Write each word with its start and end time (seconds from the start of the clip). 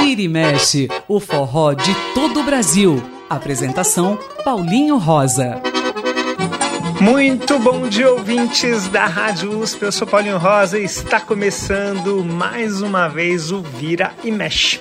Vira 0.00 0.20
e 0.22 0.28
mexe, 0.28 0.88
o 1.08 1.20
forró 1.20 1.72
de 1.72 1.94
todo 2.14 2.40
o 2.40 2.42
Brasil. 2.42 3.02
Apresentação 3.30 4.18
Paulinho 4.44 4.98
Rosa. 4.98 5.62
Muito 7.00 7.58
bom 7.58 7.88
dia, 7.88 8.10
ouvintes 8.10 8.88
da 8.88 9.06
Rádio 9.06 9.58
USP. 9.58 9.82
Eu 9.82 9.92
sou 9.92 10.06
Paulinho 10.06 10.38
Rosa 10.38 10.78
e 10.78 10.84
está 10.84 11.18
começando 11.18 12.24
mais 12.24 12.82
uma 12.82 13.08
vez 13.08 13.50
o 13.50 13.60
Vira 13.62 14.12
e 14.22 14.30
Mexe. 14.30 14.80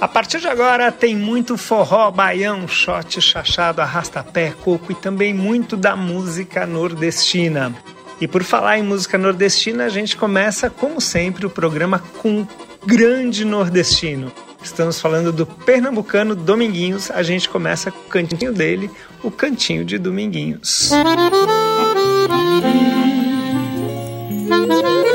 A 0.00 0.06
partir 0.06 0.40
de 0.40 0.46
agora 0.46 0.92
tem 0.92 1.16
muito 1.16 1.56
forró, 1.56 2.10
baião, 2.10 2.68
shot, 2.68 3.20
chachado, 3.20 3.80
arrastapé, 3.80 4.54
coco 4.62 4.92
e 4.92 4.94
também 4.94 5.34
muito 5.34 5.76
da 5.76 5.96
música 5.96 6.64
nordestina. 6.64 7.74
E 8.20 8.26
por 8.26 8.42
falar 8.42 8.78
em 8.78 8.82
música 8.82 9.16
nordestina, 9.16 9.84
a 9.84 9.88
gente 9.88 10.16
começa, 10.16 10.68
como 10.68 11.00
sempre, 11.00 11.46
o 11.46 11.50
programa 11.50 12.02
com 12.18 12.46
grande 12.84 13.44
nordestino. 13.44 14.32
Estamos 14.62 15.00
falando 15.00 15.32
do 15.32 15.46
pernambucano 15.46 16.34
Dominguinhos. 16.34 17.10
A 17.12 17.22
gente 17.22 17.48
começa 17.48 17.92
com 17.92 18.00
o 18.00 18.08
cantinho 18.08 18.52
dele, 18.52 18.90
o 19.22 19.30
cantinho 19.30 19.84
de 19.84 19.98
Dominguinhos. 19.98 20.90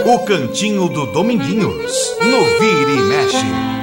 O 0.05 0.19
cantinho 0.19 0.87
do 0.87 1.05
Dominguinhos, 1.07 2.15
no 2.21 2.45
Vira 2.59 2.91
e 2.91 3.01
Mexe. 3.01 3.82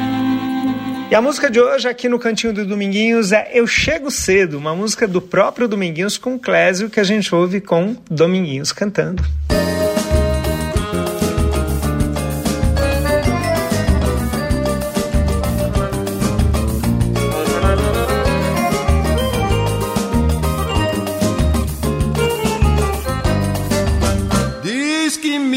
E 1.11 1.15
a 1.15 1.21
música 1.21 1.51
de 1.51 1.61
hoje 1.61 1.89
aqui 1.89 2.09
no 2.09 2.21
Cantinho 2.21 2.53
do 2.53 2.65
Dominguinhos 2.65 3.33
é 3.33 3.51
Eu 3.53 3.67
Chego 3.67 4.13
Cedo, 4.13 4.57
uma 4.57 4.77
música 4.77 5.09
do 5.09 5.21
próprio 5.21 5.67
Dominguinhos 5.67 6.17
com 6.17 6.39
Clésio 6.39 6.89
que 6.89 7.01
a 7.01 7.05
gente 7.05 7.35
ouve 7.35 7.61
com 7.61 7.97
Dominguinhos 8.09 8.71
cantando. 8.71 9.25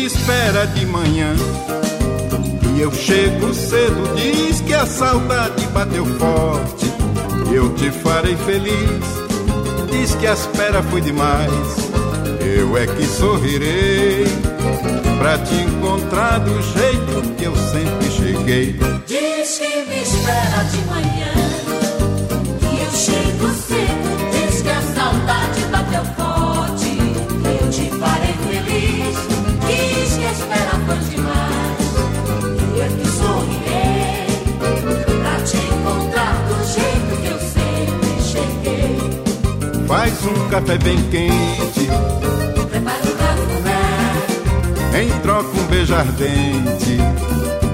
espera 0.05 0.65
de 0.67 0.85
manhã. 0.85 1.52
Eu 2.83 2.91
chego 2.91 3.53
cedo, 3.53 4.13
diz 4.13 4.59
que 4.59 4.73
a 4.73 4.85
saudade 4.85 5.65
bateu 5.67 6.05
forte. 6.05 6.85
Eu 7.49 7.73
te 7.75 7.89
farei 7.89 8.35
feliz, 8.35 9.05
diz 9.89 10.13
que 10.15 10.27
a 10.27 10.33
espera 10.33 10.83
foi 10.83 10.99
demais. 10.99 11.49
Eu 12.41 12.77
é 12.77 12.85
que 12.85 13.05
sorrirei 13.05 14.25
pra 15.17 15.37
te 15.37 15.55
encontrar 15.55 16.39
do 16.39 16.61
jeito 16.61 17.35
que 17.37 17.45
eu 17.45 17.55
sempre 17.55 18.11
cheguei. 18.11 18.77
Diz 19.07 19.59
que 19.59 19.85
me 19.85 20.01
espera 20.01 20.63
de 20.63 20.85
manhã. 20.85 21.31
E 22.69 22.83
eu 22.83 22.91
chego 22.91 23.47
cedo, 23.47 23.62
café 40.53 40.77
bem 40.77 40.97
quente. 41.09 41.89
Prepara 42.69 42.99
um 42.99 43.15
cafuné. 43.17 45.01
Em 45.01 45.09
troca 45.21 45.49
um 45.49 45.63
beijo 45.63 45.95
ardente. 45.95 46.99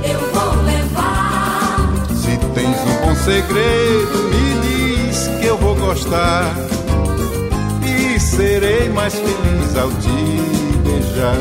Eu 0.01 0.19
vou 0.31 0.63
levar. 0.63 1.89
Se 2.15 2.37
tens 2.53 2.77
um 2.77 2.95
bom 3.05 3.15
segredo, 3.15 4.29
me 4.29 4.45
diz 4.61 5.27
que 5.41 5.47
eu 5.47 5.57
vou 5.57 5.75
gostar. 5.75 6.55
E 7.83 8.17
serei 8.17 8.87
mais 8.87 9.13
feliz 9.13 9.75
ao 9.75 9.89
te 9.89 10.07
beijar. 10.81 11.35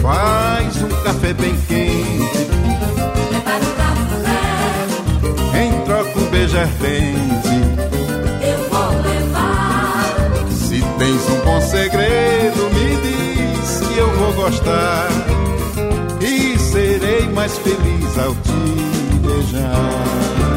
Faz 0.00 0.80
um 0.80 1.02
café 1.02 1.32
bem 1.32 1.56
quente. 1.66 2.46
Prepara 3.30 3.64
um 3.64 3.74
cafuné. 3.80 5.60
Em 5.60 5.72
troca 5.84 6.20
um 6.20 6.30
beijo 6.30 6.56
ardente. 6.56 7.87
Tens 11.08 11.30
um 11.30 11.40
bom 11.40 11.60
segredo, 11.62 12.70
me 12.74 12.96
diz 13.02 13.80
que 13.80 13.98
eu 13.98 14.10
vou 14.16 14.32
gostar. 14.34 15.08
E 16.20 16.58
serei 16.58 17.26
mais 17.28 17.56
feliz 17.58 18.18
ao 18.18 18.34
te 18.34 19.16
beijar. 19.26 20.47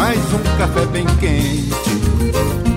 Faz 0.00 0.18
um 0.32 0.58
café 0.58 0.86
bem 0.86 1.06
quente. 1.20 1.70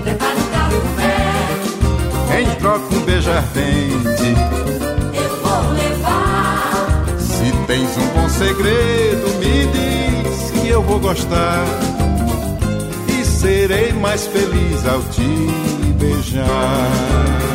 Prepara 0.02 0.34
um 0.34 0.48
café. 0.52 2.40
Em 2.40 2.54
troca 2.60 2.94
um 2.94 3.00
beijo 3.00 3.30
ardente. 3.30 4.34
Eu 5.14 5.36
vou 5.42 5.72
levar. 5.72 7.04
Se 7.18 7.50
tens 7.66 7.96
um 7.96 8.06
bom 8.08 8.28
segredo, 8.28 9.26
me 9.38 9.66
diz 9.72 10.50
que 10.50 10.68
eu 10.68 10.82
vou 10.82 11.00
gostar. 11.00 11.64
E 13.08 13.24
serei 13.24 13.92
mais 13.94 14.26
feliz 14.26 14.86
ao 14.86 15.00
te 15.04 15.94
beijar. 15.98 17.53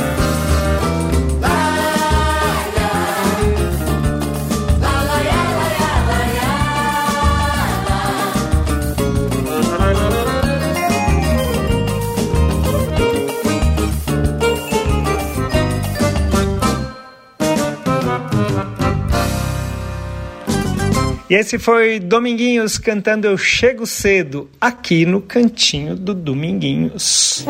E 21.30 21.36
esse 21.36 21.60
foi 21.60 22.00
Dominguinhos 22.00 22.80
cantando 22.80 23.28
Eu 23.28 23.38
Chego 23.38 23.86
Cedo, 23.86 24.50
aqui 24.60 25.06
no 25.06 25.22
cantinho 25.22 25.96
do 25.96 26.16
Dominguinhos. 26.16 27.46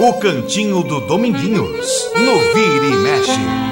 O 0.00 0.14
cantinho 0.14 0.82
do 0.82 1.00
Dominguinhos, 1.00 2.10
no 2.16 2.38
Vira 2.54 2.86
e 2.86 2.96
Mexe. 2.96 3.71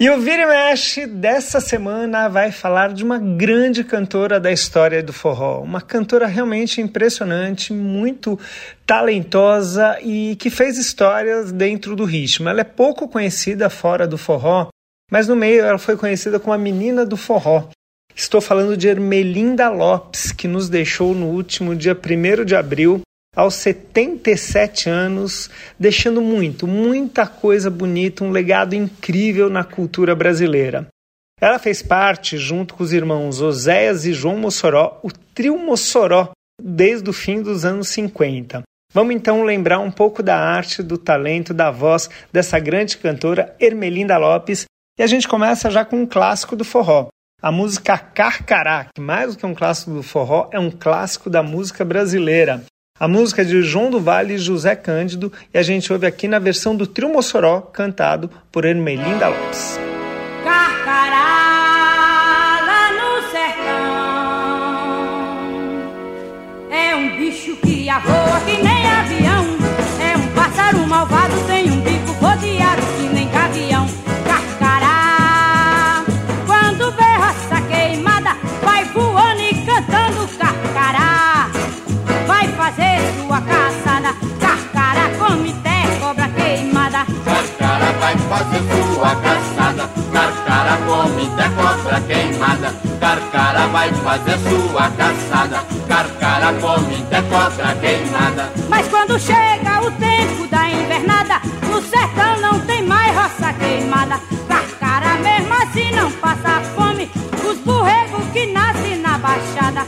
E 0.00 0.08
o 0.10 0.20
Vira 0.20 0.42
e 0.42 0.46
Mexe 0.46 1.08
dessa 1.08 1.60
semana 1.60 2.28
vai 2.28 2.52
falar 2.52 2.92
de 2.92 3.02
uma 3.02 3.18
grande 3.18 3.82
cantora 3.82 4.38
da 4.38 4.52
história 4.52 5.02
do 5.02 5.12
forró. 5.12 5.60
Uma 5.60 5.80
cantora 5.80 6.24
realmente 6.24 6.80
impressionante, 6.80 7.72
muito 7.72 8.38
talentosa 8.86 9.98
e 10.00 10.36
que 10.36 10.50
fez 10.50 10.78
histórias 10.78 11.50
dentro 11.50 11.96
do 11.96 12.04
ritmo. 12.04 12.48
Ela 12.48 12.60
é 12.60 12.64
pouco 12.64 13.08
conhecida 13.08 13.68
fora 13.68 14.06
do 14.06 14.16
forró, 14.16 14.68
mas 15.10 15.26
no 15.26 15.34
meio 15.34 15.64
ela 15.64 15.78
foi 15.78 15.96
conhecida 15.96 16.38
como 16.38 16.54
a 16.54 16.58
menina 16.58 17.04
do 17.04 17.16
forró. 17.16 17.68
Estou 18.14 18.40
falando 18.40 18.76
de 18.76 18.86
Ermelinda 18.86 19.68
Lopes, 19.68 20.30
que 20.30 20.46
nos 20.46 20.68
deixou 20.68 21.12
no 21.12 21.26
último 21.26 21.74
dia 21.74 21.96
1 21.96 22.44
de 22.44 22.54
abril 22.54 23.02
aos 23.38 23.54
77 23.54 24.90
anos, 24.90 25.48
deixando 25.78 26.20
muito, 26.20 26.66
muita 26.66 27.24
coisa 27.24 27.70
bonita, 27.70 28.24
um 28.24 28.32
legado 28.32 28.74
incrível 28.74 29.48
na 29.48 29.62
cultura 29.62 30.12
brasileira. 30.12 30.88
Ela 31.40 31.60
fez 31.60 31.80
parte, 31.80 32.36
junto 32.36 32.74
com 32.74 32.82
os 32.82 32.92
irmãos 32.92 33.40
Oséias 33.40 34.04
e 34.04 34.12
João 34.12 34.38
Mossoró, 34.38 34.98
o 35.04 35.12
trio 35.32 35.56
Mossoró, 35.56 36.32
desde 36.60 37.08
o 37.08 37.12
fim 37.12 37.40
dos 37.40 37.64
anos 37.64 37.86
50. 37.90 38.62
Vamos 38.92 39.14
então 39.14 39.44
lembrar 39.44 39.78
um 39.78 39.90
pouco 39.92 40.20
da 40.20 40.36
arte, 40.36 40.82
do 40.82 40.98
talento, 40.98 41.54
da 41.54 41.70
voz 41.70 42.10
dessa 42.32 42.58
grande 42.58 42.98
cantora 42.98 43.54
Ermelinda 43.60 44.18
Lopes, 44.18 44.64
E 44.98 45.02
a 45.04 45.06
gente 45.06 45.28
começa 45.28 45.70
já 45.70 45.84
com 45.84 46.02
um 46.02 46.06
clássico 46.06 46.56
do 46.56 46.64
forró. 46.64 47.06
A 47.40 47.52
música 47.52 47.96
Carcará, 47.96 48.88
que 48.92 49.00
mais 49.00 49.36
do 49.36 49.38
que 49.38 49.46
um 49.46 49.54
clássico 49.54 49.92
do 49.92 50.02
forró, 50.02 50.50
é 50.50 50.58
um 50.58 50.72
clássico 50.72 51.30
da 51.30 51.40
música 51.40 51.84
brasileira. 51.84 52.64
A 53.00 53.06
música 53.06 53.42
é 53.42 53.44
de 53.44 53.62
João 53.62 53.90
do 53.90 54.00
Vale 54.00 54.34
e 54.34 54.38
José 54.38 54.74
Cândido 54.74 55.32
e 55.54 55.58
a 55.58 55.62
gente 55.62 55.92
ouve 55.92 56.06
aqui 56.06 56.26
na 56.26 56.40
versão 56.40 56.74
do 56.74 56.86
Trio 56.86 57.12
Mossoró, 57.12 57.60
cantado 57.60 58.28
por 58.50 58.64
Ermelinda 58.64 59.28
Lopes. 59.28 59.78
Carcará 60.42 61.47
fazer 88.38 88.62
sua 88.94 89.16
caçada. 89.16 89.90
Carcará 90.12 90.78
come 90.86 91.26
até 91.26 91.48
cobra 91.50 92.00
queimada. 92.02 92.74
Carcará 93.00 93.66
vai 93.66 93.92
fazer 93.92 94.38
sua 94.38 94.90
caçada. 94.90 95.64
Carcará 95.88 96.52
come 96.60 96.96
até 97.02 97.22
cobra 97.22 97.74
queimada. 97.76 98.52
Mas 98.68 98.88
quando 98.88 99.18
chega 99.18 99.82
o 99.82 99.90
tempo 99.92 100.46
da 100.48 100.70
invernada 100.70 101.40
No 101.70 101.82
sertão 101.82 102.40
não 102.40 102.60
tem 102.60 102.82
mais 102.82 103.14
roça 103.14 103.52
queimada. 103.54 104.20
Carcará 104.46 105.14
mesmo 105.16 105.54
assim 105.54 105.90
não 105.92 106.10
passa 106.12 106.60
fome. 106.76 107.10
Os 107.44 107.58
borregos 107.58 108.24
que 108.32 108.46
nascem 108.52 108.98
na 108.98 109.18
baixada 109.18 109.86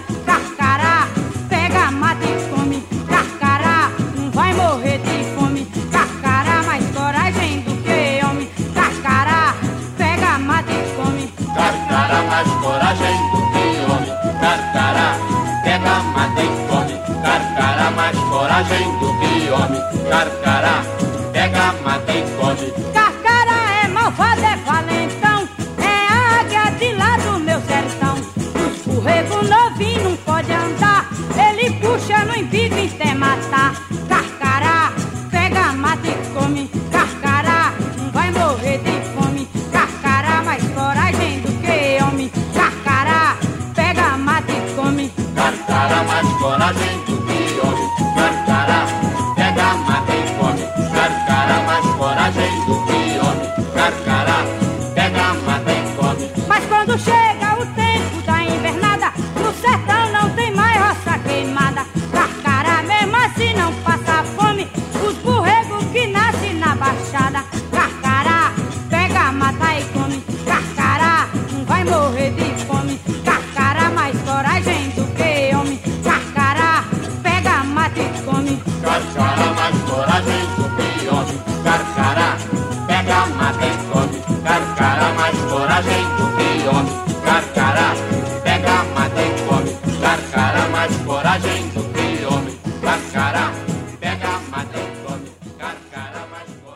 Mais 17.97 18.17
coragem 18.17 18.99
do 18.99 19.09
que 19.19 19.51
homem. 19.51 19.81
Carcará 20.09 20.83
pega, 21.33 21.73
mata 21.85 22.13
e 22.13 22.23
come. 22.37 22.73
Carcará 22.93 23.85
é 23.85 23.89
malvado, 23.89 24.43
é 24.43 24.57
valentão 24.57 25.10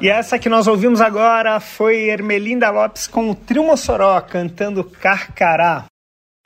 E 0.04 0.08
essa 0.10 0.38
que 0.38 0.50
nós 0.50 0.66
ouvimos 0.66 1.00
agora 1.00 1.58
foi 1.58 2.10
Ermelinda 2.10 2.70
Lopes 2.70 3.06
com 3.06 3.30
o 3.30 3.34
Trio 3.34 3.64
Mossoró 3.64 4.20
cantando 4.20 4.84
Carcará. 4.84 5.86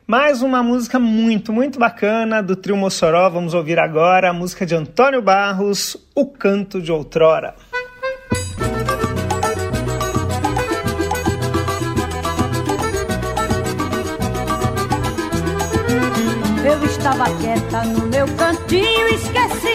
Mais 0.06 0.43
uma 0.43 0.62
música 0.62 0.96
muito, 0.96 1.52
muito 1.52 1.76
bacana 1.76 2.40
do 2.40 2.55
Trio 2.55 2.76
Mossoró. 2.76 3.28
Vamos 3.28 3.55
ouvir 3.55 3.81
agora 3.81 4.31
a 4.31 4.32
música 4.32 4.64
de 4.64 4.76
Antônio 4.76 5.20
Barros, 5.20 5.96
O 6.14 6.25
Canto 6.25 6.81
de 6.81 6.93
Outrora. 6.93 7.56
Eu 16.64 16.84
estava 16.84 17.25
quieta 17.40 17.84
no 17.87 18.06
meu 18.06 18.26
cantinho, 18.37 19.08
esquecida 19.08 19.68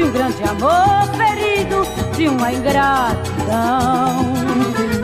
de 0.00 0.04
um 0.04 0.12
grande 0.12 0.42
amor 0.44 1.06
ferido, 1.14 1.86
de 2.16 2.28
uma 2.28 2.50
ingratidão. 2.50 4.32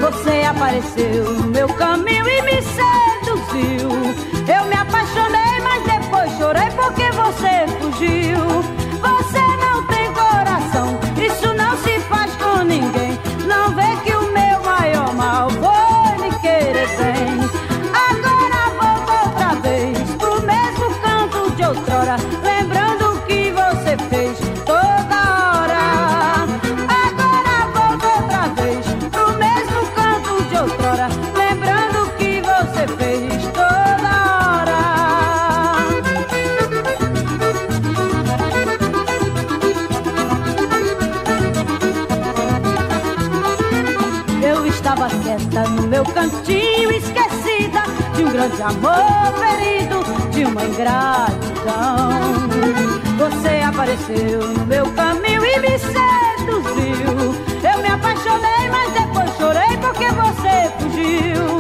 Você 0.01 0.43
apareceu 0.49 1.35
no 1.35 1.49
meu 1.49 1.69
caminho 1.69 2.27
e 2.27 2.43
me 2.43 2.63
seduziu. 2.63 3.91
Eu 4.49 4.65
me 4.65 4.75
apaixonei, 4.75 5.61
mas 5.63 5.83
depois 5.83 6.33
chorei 6.39 6.71
porque 6.71 7.11
você 7.13 7.67
fugiu. 7.79 8.41
Você 9.03 9.41
não 9.61 9.87
tem 9.87 10.11
cantinho, 46.13 46.91
esquecida 46.91 47.83
de 48.15 48.25
um 48.25 48.31
grande 48.31 48.63
amor 48.63 49.33
ferido, 49.39 50.05
de 50.31 50.45
uma 50.45 50.65
ingratidão. 50.65 52.47
Você 53.19 53.63
apareceu 53.65 54.47
no 54.49 54.67
meu 54.67 54.87
caminho 54.93 55.45
e 55.45 55.59
me 55.61 55.79
seduziu. 55.79 57.35
Eu 57.63 57.83
me 57.83 57.89
apaixonei, 57.89 58.69
mas 58.71 58.93
depois 58.93 59.31
chorei 59.37 59.77
porque 59.79 60.07
você 60.07 60.71
fugiu. 60.79 61.56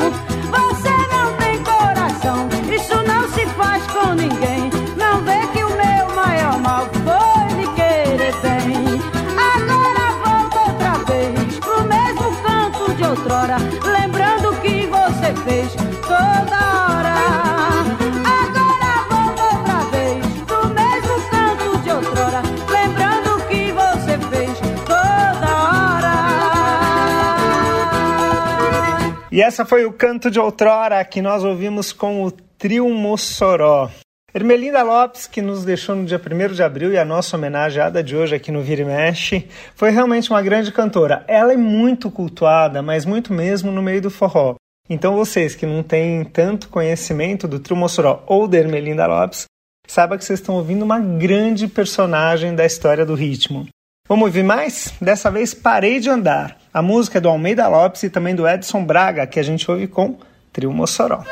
E 29.36 29.42
essa 29.42 29.66
foi 29.66 29.84
o 29.84 29.92
Canto 29.92 30.30
de 30.30 30.40
Outrora 30.40 31.04
que 31.04 31.20
nós 31.20 31.44
ouvimos 31.44 31.92
com 31.92 32.24
o 32.24 32.30
Trio 32.30 32.88
Mossoró. 32.88 33.90
Ermelinda 34.32 34.82
Lopes, 34.82 35.26
que 35.26 35.42
nos 35.42 35.62
deixou 35.62 35.94
no 35.94 36.06
dia 36.06 36.18
1 36.18 36.54
de 36.54 36.62
abril 36.62 36.90
e 36.90 36.96
a 36.96 37.04
nossa 37.04 37.36
homenageada 37.36 38.02
de 38.02 38.16
hoje 38.16 38.34
aqui 38.34 38.50
no 38.50 38.62
Vira 38.62 38.80
e 38.80 38.84
Mexe, 38.86 39.46
foi 39.74 39.90
realmente 39.90 40.30
uma 40.30 40.40
grande 40.40 40.72
cantora. 40.72 41.22
Ela 41.28 41.52
é 41.52 41.56
muito 41.58 42.10
cultuada, 42.10 42.80
mas 42.80 43.04
muito 43.04 43.30
mesmo 43.30 43.70
no 43.70 43.82
meio 43.82 44.00
do 44.00 44.08
forró. 44.08 44.54
Então 44.88 45.14
vocês 45.14 45.54
que 45.54 45.66
não 45.66 45.82
têm 45.82 46.24
tanto 46.24 46.70
conhecimento 46.70 47.46
do 47.46 47.60
trio 47.60 47.76
Mossoró 47.76 48.24
ou 48.26 48.48
da 48.48 48.56
Ermelinda 48.56 49.06
Lopes, 49.06 49.44
saiba 49.86 50.16
que 50.16 50.24
vocês 50.24 50.40
estão 50.40 50.54
ouvindo 50.54 50.82
uma 50.82 50.98
grande 50.98 51.68
personagem 51.68 52.54
da 52.54 52.64
história 52.64 53.04
do 53.04 53.14
ritmo. 53.14 53.66
Vamos 54.08 54.28
ouvir 54.28 54.44
mais? 54.44 54.94
Dessa 54.98 55.30
vez 55.30 55.52
Parei 55.52 56.00
de 56.00 56.08
Andar. 56.08 56.56
A 56.76 56.82
música 56.82 57.16
é 57.16 57.20
do 57.22 57.30
Almeida 57.30 57.66
Lopes 57.68 58.02
e 58.02 58.10
também 58.10 58.34
do 58.34 58.46
Edson 58.46 58.84
Braga, 58.84 59.26
que 59.26 59.40
a 59.40 59.42
gente 59.42 59.70
ouve 59.70 59.86
com 59.86 60.18
Trio 60.52 60.70
Mossoró. 60.70 61.24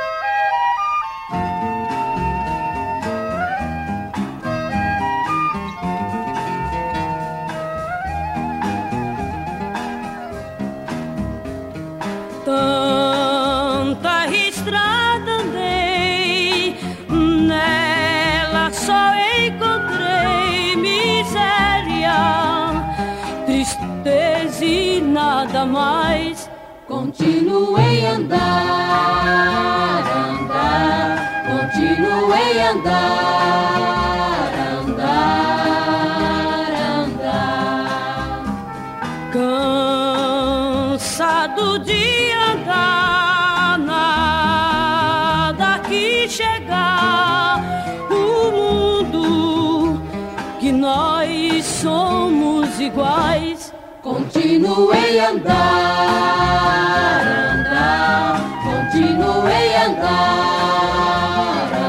Nada 25.14 25.64
mais. 25.64 26.50
Continuei 26.88 28.04
andar, 28.04 28.42
andar, 30.28 31.44
continuei 31.46 32.60
andar, 32.60 33.70
andar, 34.80 35.08
andar. 37.04 38.42
Cansado 40.92 41.78
de 41.78 42.32
andar, 42.50 43.78
nada 43.78 44.58
que 45.88 46.28
chegar 46.28 47.62
o 48.10 48.50
mundo 48.50 50.02
que 50.60 50.70
nós 50.72 51.64
somos 51.64 52.78
iguais 52.78 53.53
Continuei 54.44 55.18
andar, 55.20 55.54
andar, 57.54 58.36
continuei 58.62 59.68
andar, 59.86 60.84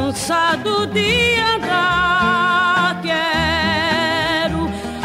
Cansado 0.08 0.74
de 0.88 1.14
andar, 1.56 3.00
quero 3.04 4.62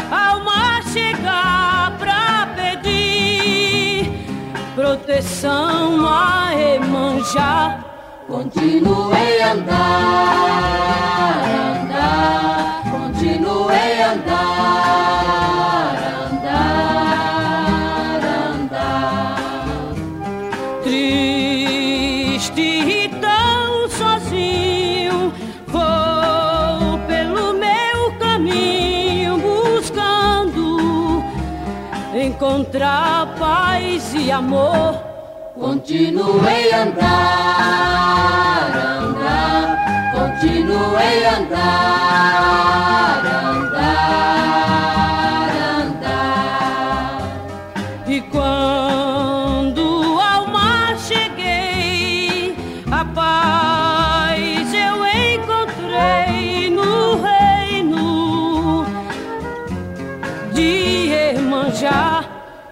ao 0.09 0.39
mar 0.43 0.81
chegar 0.91 1.95
pra 1.99 2.47
pedir 2.55 4.09
proteção 4.73 6.03
a 6.03 6.49
remanjar. 6.49 7.85
Continuei 8.27 9.41
andar, 9.43 10.36
encontrar 32.77 33.35
paz 33.37 34.13
e 34.13 34.31
amor. 34.31 35.03
Continuei 35.55 36.71
andar, 36.73 37.01
andar, 38.99 40.11
continuei 40.13 41.25
andar, 41.25 42.05
andar, 43.25 44.96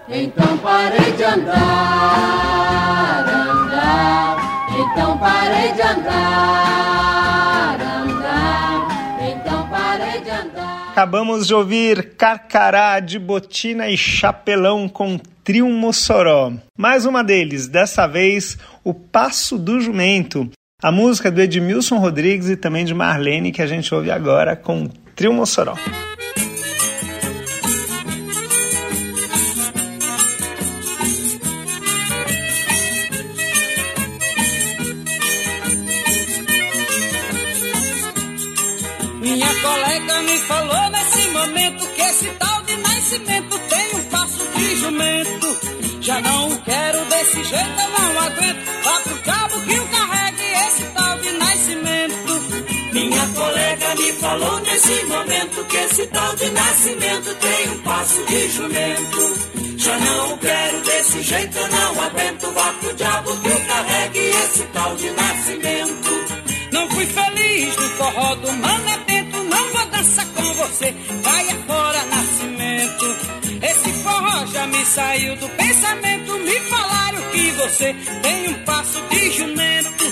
Então 0.08 0.56
parei 0.58 1.12
de 1.12 1.24
andar, 1.24 1.56
andar. 3.28 4.36
Então 4.78 5.18
parei 5.18 5.72
de 5.72 5.82
andar, 5.82 7.76
andar. 7.80 8.88
Então 9.20 9.68
parei 9.68 10.20
de 10.20 10.30
andar. 10.30 10.90
Acabamos 10.92 11.44
de 11.48 11.54
ouvir 11.54 12.14
Carcará 12.16 13.00
de 13.00 13.18
Botina 13.18 13.88
e 13.88 13.96
Chapelão 13.96 14.88
com 14.88 15.18
Trio 15.42 15.68
Mossoró. 15.68 16.52
Mais 16.78 17.04
uma 17.04 17.24
deles, 17.24 17.66
dessa 17.66 18.06
vez 18.06 18.56
o 18.84 18.94
Passo 18.94 19.58
do 19.58 19.80
Jumento. 19.80 20.48
A 20.80 20.92
música 20.92 21.32
do 21.32 21.40
Edmilson 21.40 21.98
Rodrigues 21.98 22.48
e 22.48 22.56
também 22.56 22.84
de 22.84 22.94
Marlene 22.94 23.50
que 23.50 23.60
a 23.60 23.66
gente 23.66 23.92
ouve 23.92 24.12
agora 24.12 24.54
com 24.54 24.86
Trio 25.16 25.32
Mossoró. 25.32 25.74
Colega 39.66 40.22
me 40.22 40.38
falou 40.38 40.90
nesse 40.90 41.28
momento 41.30 41.86
que 41.88 42.02
esse 42.02 42.28
tal 42.42 42.62
de 42.62 42.76
nascimento 42.76 43.58
tem 43.58 43.86
um 43.96 44.04
passo 44.04 44.48
de 44.56 44.76
jumento. 44.76 45.48
Já 46.00 46.20
não 46.20 46.56
quero 46.58 47.04
desse 47.06 47.44
jeito, 47.44 47.80
eu 47.84 47.90
não 47.98 48.20
aguento. 48.26 48.64
Vá 48.84 49.00
pro 49.00 49.16
cabo 49.22 49.60
que 49.62 49.74
eu 49.74 49.86
carregue 49.88 50.44
esse 50.66 50.84
tal 50.94 51.18
de 51.18 51.32
nascimento. 51.32 52.32
Minha 52.92 53.26
colega 53.34 53.94
me 53.96 54.12
falou 54.12 54.60
nesse 54.60 55.04
momento 55.04 55.64
que 55.64 55.76
esse 55.76 56.06
tal 56.06 56.36
de 56.36 56.50
nascimento 56.50 57.34
tem 57.34 57.70
um 57.70 57.78
passo 57.82 58.24
de 58.26 58.48
jumento. 58.50 59.78
Já 59.78 59.98
não 59.98 60.38
quero 60.38 60.80
desse 60.82 61.22
jeito, 61.22 61.58
eu 61.58 61.68
não 61.68 62.02
aguento. 62.04 62.52
Vá 62.52 62.72
pro 62.80 62.94
diabo 62.94 63.36
que 63.40 63.48
eu 63.48 63.60
carregue 63.66 64.18
esse 64.18 64.62
tal 64.72 64.96
de 64.96 65.10
nascimento. 65.10 66.26
Não 66.72 66.88
fui 66.90 67.06
feliz 67.06 67.76
no 67.76 67.88
forró 67.90 68.34
do 68.36 68.52
Manebento, 68.52 69.15
não 69.46 69.72
vou 69.72 69.86
dançar 69.86 70.26
com 70.26 70.52
você, 70.54 70.94
vai 71.22 71.44
fora 71.66 72.04
nascimento. 72.04 73.16
Esse 73.62 73.92
forró 74.02 74.46
já 74.46 74.66
me 74.66 74.84
saiu 74.84 75.36
do 75.36 75.48
pensamento, 75.50 76.38
me 76.38 76.60
falaram 76.60 77.22
que 77.32 77.50
você 77.52 77.96
tem 78.22 78.48
um 78.48 78.64
passo 78.64 79.00
de 79.10 79.30
jumento. 79.32 80.04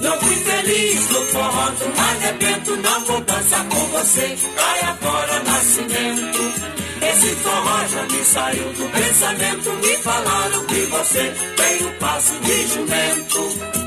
Não 0.00 0.18
fui 0.18 0.36
feliz 0.36 1.08
no 1.10 1.26
forró 1.26 1.70
do 1.70 1.96
Manebento, 1.96 2.76
não 2.76 3.04
vou 3.04 3.20
dançar 3.20 3.64
com 3.66 3.86
você, 3.86 4.36
caia 4.56 4.98
fora 5.00 5.42
nascimento. 5.44 6.72
Esse 7.02 7.36
forró 7.36 7.86
já 7.88 8.02
me 8.04 8.24
saiu 8.24 8.72
do 8.72 8.88
pensamento, 8.90 9.72
me 9.72 9.96
falaram 9.98 10.66
que 10.66 10.80
você 10.86 11.34
tem 11.56 11.86
um 11.86 11.98
passo 11.98 12.32
de 12.40 12.66
jumento. 12.68 13.81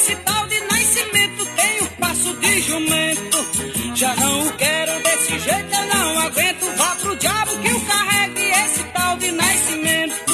Esse 0.00 0.16
tal 0.16 0.46
de 0.46 0.58
nascimento 0.60 1.44
tem 1.56 1.82
um 1.82 1.86
passo 2.00 2.34
de 2.34 2.60
jumento. 2.62 3.46
Já 3.94 4.16
não 4.16 4.48
quero 4.56 5.02
desse 5.02 5.38
jeito, 5.40 5.74
eu 5.74 5.86
não 5.94 6.20
aguento. 6.20 6.76
Vá 6.78 6.96
pro 6.96 7.16
diabo 7.16 7.58
que 7.58 7.68
eu 7.68 7.80
carregue 7.80 8.42
esse 8.42 8.82
tal 8.94 9.16
de 9.18 9.32
nascimento. 9.32 10.32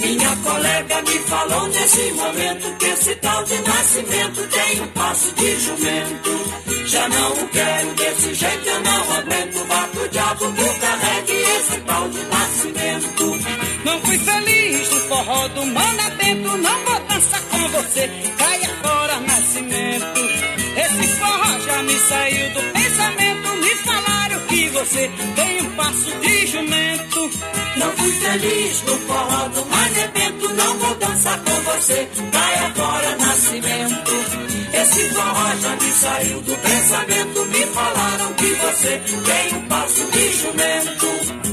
Minha 0.00 0.36
colega 0.36 1.02
me 1.02 1.18
falou 1.20 1.68
nesse 1.68 2.12
momento 2.12 2.76
que 2.78 2.84
esse 2.86 3.14
tal 3.16 3.44
de 3.44 3.58
nascimento 3.60 4.48
tem 4.48 4.80
um 4.82 4.88
passo 4.88 5.34
de 5.34 5.60
jumento. 5.60 6.86
Já 6.86 7.08
não 7.08 7.46
quero 7.48 7.94
desse 7.94 8.34
jeito, 8.34 8.68
eu 8.68 8.80
não 8.80 9.12
aguento. 9.18 9.66
Vá 9.68 9.88
pro 9.88 10.08
diabo 10.08 10.52
que 10.52 10.60
eu 10.62 10.74
carregue 10.74 11.32
esse 11.32 11.80
tal 11.80 12.08
de 12.08 12.24
nascimento. 12.24 13.06
Não 13.84 14.00
fui 14.00 14.18
feliz 14.18 14.90
no 14.90 15.00
forró 15.08 15.48
do 15.48 15.66
Manabento, 15.66 16.56
não 16.56 16.84
vou 16.84 17.00
dançar 17.08 17.42
com 17.42 17.68
você, 17.68 18.10
caia 18.36 18.75
nascimento. 19.36 20.20
Esse 20.76 21.08
forró 21.16 21.60
já 21.60 21.82
me 21.82 21.98
saiu 21.98 22.50
do 22.54 22.72
pensamento, 22.72 23.56
me 23.56 23.70
falaram 23.84 24.40
que 24.46 24.68
você 24.70 25.10
tem 25.34 25.60
um 25.62 25.70
passo 25.76 26.18
de 26.20 26.46
jumento. 26.46 27.30
Não 27.76 27.92
fui 27.92 28.12
feliz 28.12 28.82
no 28.82 28.96
forró 29.00 29.48
do 29.48 29.66
Manebento, 29.66 30.48
não 30.54 30.78
vou 30.78 30.94
dançar 30.96 31.38
com 31.40 31.60
você, 31.70 32.08
caia 32.32 32.72
fora 32.74 33.16
nascimento. 33.16 34.12
Esse 34.72 35.08
forró 35.10 35.56
já 35.60 35.76
me 35.76 35.92
saiu 35.92 36.40
do 36.40 36.56
pensamento, 36.56 37.44
me 37.46 37.66
falaram 37.66 38.32
que 38.34 38.54
você 38.54 39.02
tem 39.26 39.58
um 39.58 39.68
passo 39.68 40.10
de 40.12 40.32
jumento. 40.32 41.45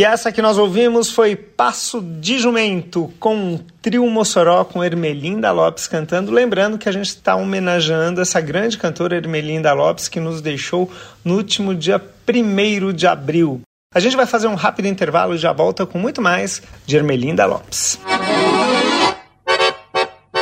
E 0.00 0.04
essa 0.04 0.32
que 0.32 0.40
nós 0.40 0.56
ouvimos 0.56 1.10
foi 1.10 1.36
Passo 1.36 2.00
de 2.00 2.38
Jumento, 2.38 3.12
com 3.20 3.36
um 3.36 3.60
trio 3.82 4.08
Mossoró 4.08 4.64
com 4.64 4.82
Ermelinda 4.82 5.52
Lopes 5.52 5.86
cantando. 5.86 6.32
Lembrando 6.32 6.78
que 6.78 6.88
a 6.88 6.92
gente 6.92 7.08
está 7.08 7.36
homenageando 7.36 8.18
essa 8.18 8.40
grande 8.40 8.78
cantora 8.78 9.16
Ermelinda 9.16 9.74
Lopes 9.74 10.08
que 10.08 10.18
nos 10.18 10.40
deixou 10.40 10.90
no 11.22 11.36
último 11.36 11.74
dia 11.74 12.02
1 12.26 12.94
de 12.94 13.06
abril. 13.06 13.60
A 13.94 14.00
gente 14.00 14.16
vai 14.16 14.24
fazer 14.24 14.46
um 14.46 14.54
rápido 14.54 14.88
intervalo 14.88 15.34
e 15.34 15.38
já 15.38 15.52
volta 15.52 15.84
com 15.84 15.98
muito 15.98 16.22
mais 16.22 16.62
de 16.86 16.96
Ermelinda 16.96 17.44
Lopes. 17.44 18.00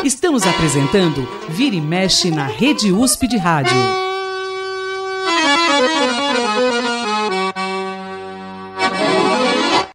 Estamos 0.04 0.46
apresentando 0.46 1.28
Vira 1.48 1.74
e 1.74 1.80
Mexe 1.80 2.30
na 2.30 2.46
Rede 2.46 2.92
USP 2.92 3.26
de 3.26 3.36
Rádio. 3.36 3.76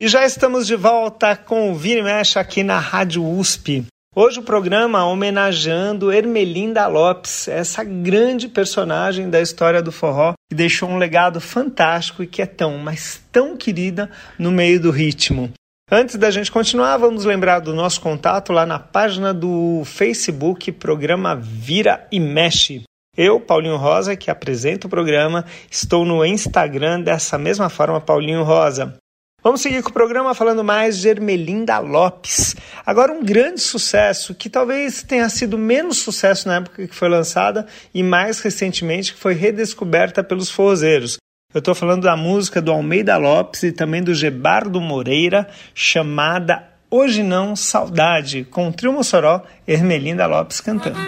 E 0.04 0.08
já 0.10 0.26
estamos 0.26 0.68
de 0.68 0.76
volta 0.76 1.34
com 1.34 1.72
o 1.72 1.86
e 1.86 2.04
Mexe 2.04 2.38
aqui 2.38 2.62
na 2.62 2.78
Rádio 2.78 3.26
USP. 3.26 3.86
Hoje 4.14 4.42
o 4.42 4.44
programa 4.44 5.06
homenageando 5.06 6.12
Ermelinda 6.12 6.86
Lopes, 6.88 7.48
essa 7.48 7.86
grande 7.86 8.50
personagem 8.50 9.30
da 9.30 9.40
história 9.40 9.82
do 9.82 9.94
forró 9.94 10.34
que 10.52 10.58
deixou 10.58 10.90
um 10.90 10.98
legado 10.98 11.40
fantástico 11.40 12.22
e 12.22 12.28
que 12.28 12.42
é 12.42 12.46
tão, 12.46 12.78
mas 12.80 13.24
tão 13.32 13.56
querida 13.56 14.12
no 14.38 14.52
meio 14.52 14.78
do 14.78 14.92
ritmo. 14.92 15.54
Antes 15.90 16.18
da 16.18 16.30
gente 16.30 16.52
continuar, 16.52 16.98
vamos 16.98 17.24
lembrar 17.24 17.62
do 17.62 17.74
nosso 17.74 18.02
contato 18.02 18.52
lá 18.52 18.66
na 18.66 18.80
página 18.80 19.34
do 19.34 19.84
Facebook, 19.86 20.70
programa 20.74 21.34
Vira 21.34 22.06
e 22.12 22.20
Mexe. 22.20 22.84
Eu, 23.16 23.40
Paulinho 23.40 23.78
Rosa, 23.78 24.18
que 24.18 24.30
apresento 24.30 24.88
o 24.88 24.90
programa, 24.90 25.46
estou 25.72 26.04
no 26.04 26.26
Instagram 26.26 27.00
dessa 27.00 27.38
mesma 27.38 27.70
forma, 27.70 28.02
Paulinho 28.02 28.44
Rosa. 28.44 28.98
Vamos 29.44 29.60
seguir 29.60 29.84
com 29.84 29.90
o 29.90 29.94
programa 29.94 30.34
falando 30.34 30.64
mais 30.64 30.98
de 30.98 31.10
Ermelinda 31.10 31.78
Lopes. 31.80 32.56
Agora 32.86 33.12
um 33.12 33.22
grande 33.22 33.60
sucesso 33.60 34.34
que 34.34 34.50
talvez 34.50 35.04
tenha 35.04 35.28
sido 35.28 35.58
menos 35.58 35.98
sucesso 35.98 36.48
na 36.48 36.56
época 36.56 36.88
que 36.88 36.96
foi 36.96 37.10
lançada 37.10 37.68
e 37.94 38.02
mais 38.02 38.40
recentemente 38.40 39.14
que 39.14 39.20
foi 39.20 39.34
redescoberta 39.34 40.24
pelos 40.24 40.50
forrozeiros. 40.50 41.18
Eu 41.54 41.60
estou 41.60 41.76
falando 41.76 42.04
da 42.04 42.16
música 42.16 42.62
do 42.62 42.72
Almeida 42.72 43.18
Lopes 43.18 43.64
e 43.64 43.74
também 43.74 44.02
do 44.02 44.14
Gebardo 44.14 44.80
Moreira, 44.80 45.50
chamada 45.76 46.64
Hoje 46.90 47.22
Não 47.22 47.54
Saudade, 47.54 48.46
com 48.46 48.70
o 48.70 48.72
trio 48.72 48.94
Mossoró, 48.94 49.44
Ermelinda 49.68 50.26
Lopes 50.26 50.62
cantando. 50.62 51.00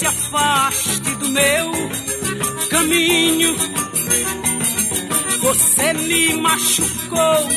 Se 0.00 0.06
afaste 0.06 1.14
do 1.16 1.28
meu 1.28 1.72
caminho. 2.70 3.54
Você 5.42 5.92
me 5.92 6.36
machucou, 6.36 7.48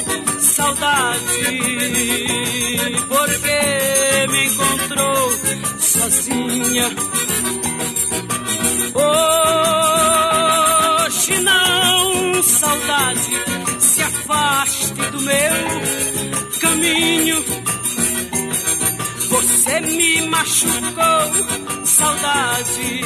saudade, 0.41 1.21
porque 3.07 4.27
me 4.29 4.45
encontrou 4.45 5.31
sozinha. 5.79 6.89
Hoje 10.99 11.39
não, 11.39 12.43
saudade, 12.43 13.31
se 13.79 14.01
afaste 14.01 14.93
do 15.13 15.21
meu 15.21 15.55
caminho. 16.59 17.37
Você 19.33 19.79
me 19.81 20.21
machucou, 20.27 21.85
saudade, 21.85 23.01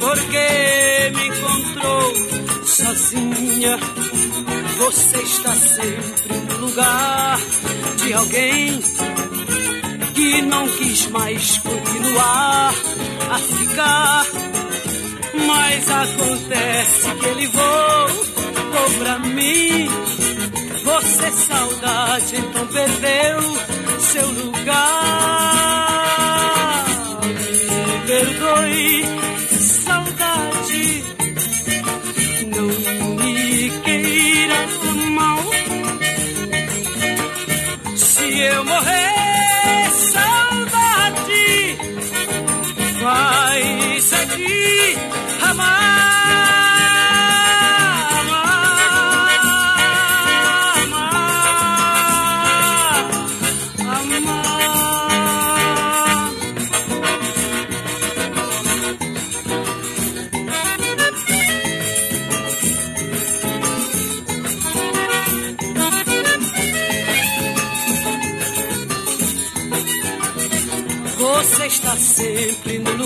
porque 0.00 1.12
me 1.14 1.28
encontrou 1.28 2.66
sozinha. 2.66 3.78
Você 4.78 5.18
está 5.18 5.54
sempre 5.54 6.34
no 6.48 6.66
lugar 6.66 7.38
de 8.02 8.12
alguém 8.14 8.80
que 10.14 10.42
não 10.42 10.66
quis 10.66 11.10
mais 11.10 11.58
continuar 11.58 12.74
a 13.30 13.38
ficar. 13.38 14.26
Mas 15.46 15.90
acontece 15.90 17.14
que 17.20 17.26
ele 17.26 17.46
voltou 17.48 18.98
pra 18.98 19.18
mim. 19.18 19.88
Você, 20.84 21.30
saudade, 21.32 22.36
então 22.36 22.66
perdeu 22.68 23.89
seu 24.00 24.28
lugar. 24.30 24.84
Me 27.86 28.06
perdoe, 28.06 29.04
saudade, 29.84 31.04
não 32.46 32.68
me 33.16 33.70
queira 33.84 34.66
mal. 35.10 35.38
Se 37.96 38.38
eu 38.40 38.64
morrer, 38.64 39.19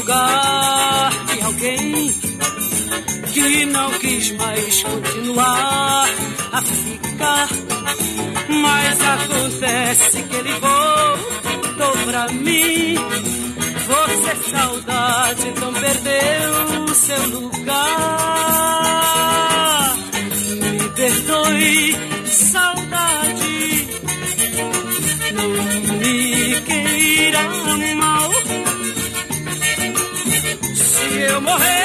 lugar 0.04 1.10
de 1.32 1.40
alguém 1.42 2.12
que 3.32 3.66
não 3.66 3.90
quis 3.92 4.32
mais 4.32 4.82
continuar 4.82 6.08
a 6.52 6.60
ficar. 6.62 7.48
Mas 8.48 9.00
acontece 9.00 10.22
que 10.22 10.36
ele 10.36 10.52
voltou 10.60 11.92
pra 12.06 12.28
mim. 12.32 12.96
Você, 13.86 14.50
saudade, 14.50 15.48
então 15.48 15.72
perdeu 15.72 16.94
seu 16.94 17.26
lugar. 17.40 17.56
Me 20.60 20.88
perdoe, 20.90 21.96
saudade. 22.26 23.88
Não 25.34 25.48
me 25.98 26.60
queira 26.60 27.42
mal. 27.96 28.43
Eu 31.34 31.40
morrer, 31.40 31.83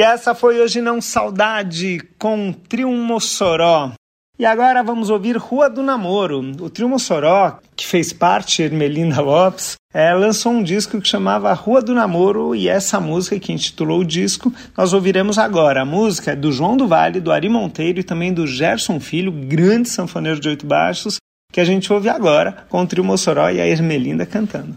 E 0.00 0.02
essa 0.02 0.34
foi 0.34 0.58
hoje 0.58 0.80
não 0.80 0.98
saudade 0.98 2.00
com 2.18 2.54
Trio 2.54 2.90
Mossoró. 2.90 3.92
E 4.38 4.46
agora 4.46 4.82
vamos 4.82 5.10
ouvir 5.10 5.36
Rua 5.36 5.68
do 5.68 5.82
Namoro. 5.82 6.40
O 6.58 6.70
Trio 6.70 6.88
Mossoró, 6.88 7.58
que 7.76 7.86
fez 7.86 8.10
parte 8.10 8.62
Ermelinda 8.62 9.20
Lopes, 9.20 9.74
é, 9.92 10.14
lançou 10.14 10.52
um 10.52 10.62
disco 10.62 10.98
que 11.02 11.06
chamava 11.06 11.52
Rua 11.52 11.82
do 11.82 11.92
Namoro 11.92 12.54
e 12.54 12.66
essa 12.66 12.98
música 12.98 13.38
que 13.38 13.52
intitulou 13.52 14.00
o 14.00 14.04
disco 14.06 14.50
nós 14.74 14.94
ouviremos 14.94 15.36
agora. 15.36 15.82
A 15.82 15.84
música 15.84 16.30
é 16.30 16.34
do 16.34 16.50
João 16.50 16.78
do 16.78 16.88
Vale, 16.88 17.20
do 17.20 17.30
Ari 17.30 17.50
Monteiro 17.50 18.00
e 18.00 18.02
também 18.02 18.32
do 18.32 18.46
Gerson 18.46 18.98
Filho, 19.00 19.30
grande 19.30 19.90
sanfoneiro 19.90 20.40
de 20.40 20.48
oito 20.48 20.64
baixos, 20.64 21.18
que 21.52 21.60
a 21.60 21.64
gente 21.66 21.92
ouve 21.92 22.08
agora 22.08 22.64
com 22.70 22.80
o 22.80 22.86
Trio 22.86 23.04
Mossoró 23.04 23.50
e 23.50 23.60
a 23.60 23.66
Ermelinda 23.66 24.24
cantando. 24.24 24.76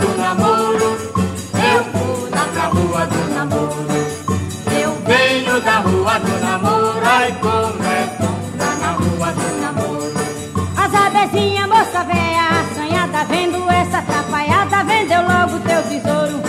do 0.00 0.16
namoro. 0.18 0.96
Eu 1.72 1.84
vou 1.92 2.28
pra 2.28 2.66
rua 2.66 3.06
do 3.06 3.34
namoro. 3.34 3.86
Eu 4.82 4.92
venho 5.06 5.60
da 5.60 5.78
rua 5.78 6.18
do 6.18 6.40
namoro. 6.40 7.00
Ai, 7.04 7.36
como 7.40 7.84
é 7.84 8.16
bom 8.18 8.36
tá 8.58 8.70
na 8.80 8.92
rua 8.92 9.32
do 9.32 9.60
namoro. 9.60 10.12
As 10.76 10.94
abezinhas, 10.94 11.68
moça 11.68 12.04
velha, 12.04 12.48
assanhada, 12.60 13.24
vendo 13.24 13.70
essa 13.70 13.98
atrapalhada, 13.98 14.84
vendeu 14.84 15.22
logo 15.22 15.58
teu 15.60 15.82
tesouro. 15.84 16.42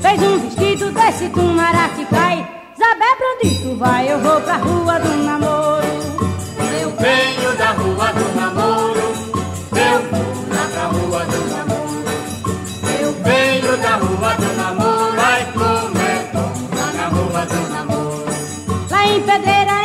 Fez 0.00 0.22
um 0.22 0.38
vestido 0.38 0.92
desse 0.92 1.28
tumara 1.30 1.88
que 1.90 2.04
cai. 2.06 2.46
Zabé, 2.78 3.14
pra 3.16 3.26
onde 3.36 3.62
tu 3.62 3.76
vai? 3.76 4.12
Eu 4.12 4.18
vou 4.20 4.40
pra 4.40 4.56
rua 4.56 4.98
do 4.98 5.11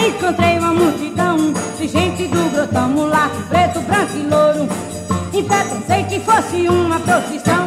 encontrei 0.08 0.58
uma 0.60 0.74
multidão 0.74 1.54
de 1.78 1.88
gente 1.88 2.28
do 2.28 2.52
grotão, 2.52 2.90
mulato, 2.90 3.42
preto, 3.48 3.80
branco 3.82 4.18
e 4.18 4.24
louro. 4.24 4.68
Em 5.34 5.44
pé 5.44 5.64
pensei 5.64 6.04
que 6.04 6.20
fosse 6.20 6.68
uma 6.68 7.00
procissão. 7.00 7.67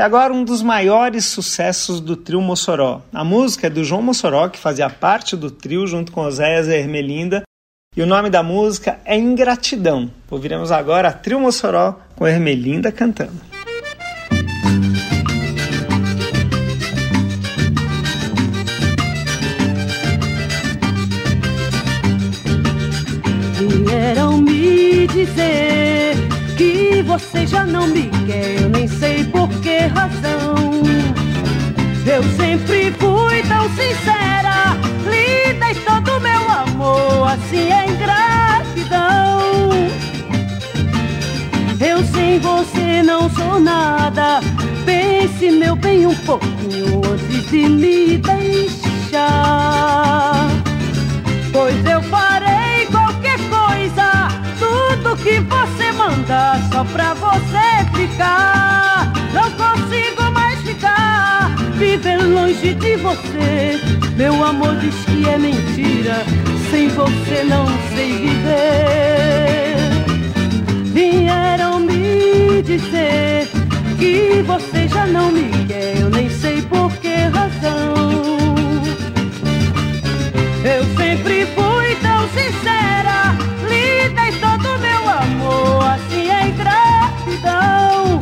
É 0.00 0.02
agora 0.02 0.32
um 0.32 0.42
dos 0.42 0.62
maiores 0.62 1.26
sucessos 1.26 2.00
do 2.00 2.16
trio 2.16 2.40
Mossoró. 2.40 3.02
A 3.12 3.22
música 3.22 3.66
é 3.66 3.70
do 3.70 3.84
João 3.84 4.00
Mossoró, 4.00 4.48
que 4.48 4.58
fazia 4.58 4.88
parte 4.88 5.36
do 5.36 5.50
trio 5.50 5.86
junto 5.86 6.10
com 6.10 6.22
Oséias 6.22 6.68
e 6.68 6.74
Ermelinda, 6.74 7.42
e 7.94 8.00
o 8.00 8.06
nome 8.06 8.30
da 8.30 8.42
música 8.42 8.98
é 9.04 9.18
Ingratidão. 9.18 10.10
Ouviremos 10.30 10.72
agora 10.72 11.08
a 11.08 11.12
Trio 11.12 11.38
Mossoró 11.38 12.00
com 12.16 12.26
Ermelinda 12.26 12.90
cantando. 12.90 13.49
Você 27.10 27.44
já 27.44 27.66
não 27.66 27.88
me 27.88 28.08
quer, 28.24 28.60
eu 28.62 28.68
nem 28.68 28.86
sei 28.86 29.24
por 29.24 29.48
que 29.62 29.78
razão. 29.78 30.54
Eu 32.06 32.22
sempre 32.36 32.92
fui 32.92 33.42
tão 33.48 33.68
sincera, 33.70 34.76
lhe 35.10 35.52
dei 35.54 35.74
todo 35.84 36.20
meu 36.20 36.48
amor, 36.48 37.32
assim 37.32 37.68
é 37.72 37.88
ingratidão. 37.90 39.40
Eu 41.80 42.04
sem 42.04 42.38
você 42.38 43.02
não 43.02 43.28
sou 43.28 43.58
nada, 43.58 44.38
pense 44.86 45.50
meu 45.50 45.74
bem 45.74 46.06
um 46.06 46.14
pouquinho 46.14 47.00
antes 47.12 47.50
de 47.50 47.68
me 47.68 48.18
deixar. 48.18 49.28
Pois 51.52 51.84
eu 51.84 52.00
farei 52.02 52.59
tudo 55.10 55.22
que 55.22 55.40
você 55.40 55.92
manda 55.92 56.60
só 56.72 56.84
pra 56.84 57.14
você 57.14 57.84
ficar. 57.94 59.12
Não 59.32 59.50
consigo 59.52 60.30
mais 60.32 60.60
ficar, 60.60 61.54
viver 61.76 62.22
longe 62.22 62.74
de 62.74 62.96
você. 62.96 63.80
Meu 64.16 64.44
amor 64.44 64.76
diz 64.76 64.94
que 65.06 65.28
é 65.28 65.38
mentira, 65.38 66.24
sem 66.70 66.88
você 66.88 67.44
não 67.44 67.66
sei 67.94 68.12
viver. 68.18 69.76
Vieram 70.92 71.80
me 71.80 72.62
dizer 72.62 73.48
que 73.98 74.42
você 74.46 74.88
já 74.88 75.06
não 75.06 75.32
me 75.32 75.48
quer, 75.66 75.98
eu 76.00 76.10
nem 76.10 76.28
sei 76.28 76.62
por 76.62 76.92
que 76.98 77.14
razão. 77.14 77.94
Eu 80.62 80.84
sempre 80.96 81.46
fui 81.46 81.94
tão 82.02 82.28
sincera, 82.28 83.19
dei 84.08 84.32
todo 84.40 84.78
meu 84.78 85.08
amor, 85.08 85.84
assim 85.84 86.30
é 86.30 86.48
ingratidão. 86.48 88.18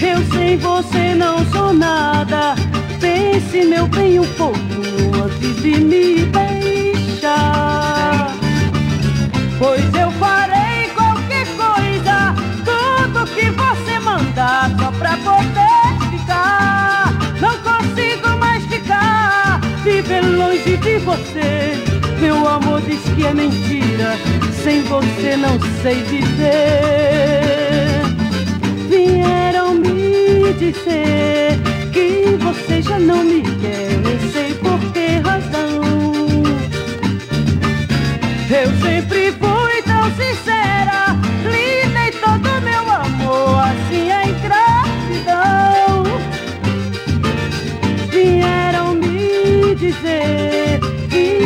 Eu 0.00 0.22
sem 0.32 0.56
você 0.58 1.14
não 1.14 1.44
sou 1.50 1.72
nada, 1.72 2.54
pense 3.00 3.64
meu 3.64 3.86
bem 3.86 4.18
um 4.18 4.26
pouco 4.34 4.58
antes 5.24 5.62
de 5.62 5.80
me 5.80 6.26
deixar. 6.26 8.34
Pois 9.58 9.94
eu 9.94 10.10
farei 10.12 10.88
qualquer 10.94 11.46
coisa, 11.56 12.34
tudo 12.64 13.26
que 13.34 13.50
você 13.50 13.98
mandar, 14.00 14.70
só 14.78 14.90
pra 14.92 15.16
poder 15.18 15.98
ficar. 16.10 17.12
Não 17.40 17.56
consigo 17.58 18.28
mais 18.38 18.64
ficar, 18.64 19.60
viver 19.84 20.22
longe 20.22 20.76
de 20.78 20.98
você. 20.98 21.99
Meu 22.20 22.46
amor 22.46 22.82
diz 22.82 23.00
que 23.14 23.24
é 23.24 23.32
mentira, 23.32 24.14
sem 24.62 24.82
você 24.82 25.38
não 25.38 25.58
sei 25.80 26.02
viver. 26.02 26.50
Vieram 28.90 29.74
me 29.74 30.52
dizer 30.58 31.58
que 31.90 32.36
você 32.38 32.82
já 32.82 32.98
não 32.98 33.24
me 33.24 33.40
quer, 33.40 33.98
nem 34.04 34.18
sei 34.32 34.52
por 34.54 34.78
que 34.92 35.16
razão. 35.26 35.80
Eu 38.50 38.70
sempre 38.82 39.32
fui 39.32 39.82
tão 39.86 40.10
sincera, 40.10 41.16
lhe 41.44 41.88
dei 41.88 42.10
todo 42.20 42.60
meu 42.60 42.90
amor, 42.90 43.64
assim 43.64 44.10
é 44.10 44.28
ingratidão. 44.28 46.04
Vieram 48.10 48.94
me 48.94 49.74
dizer 49.74 50.59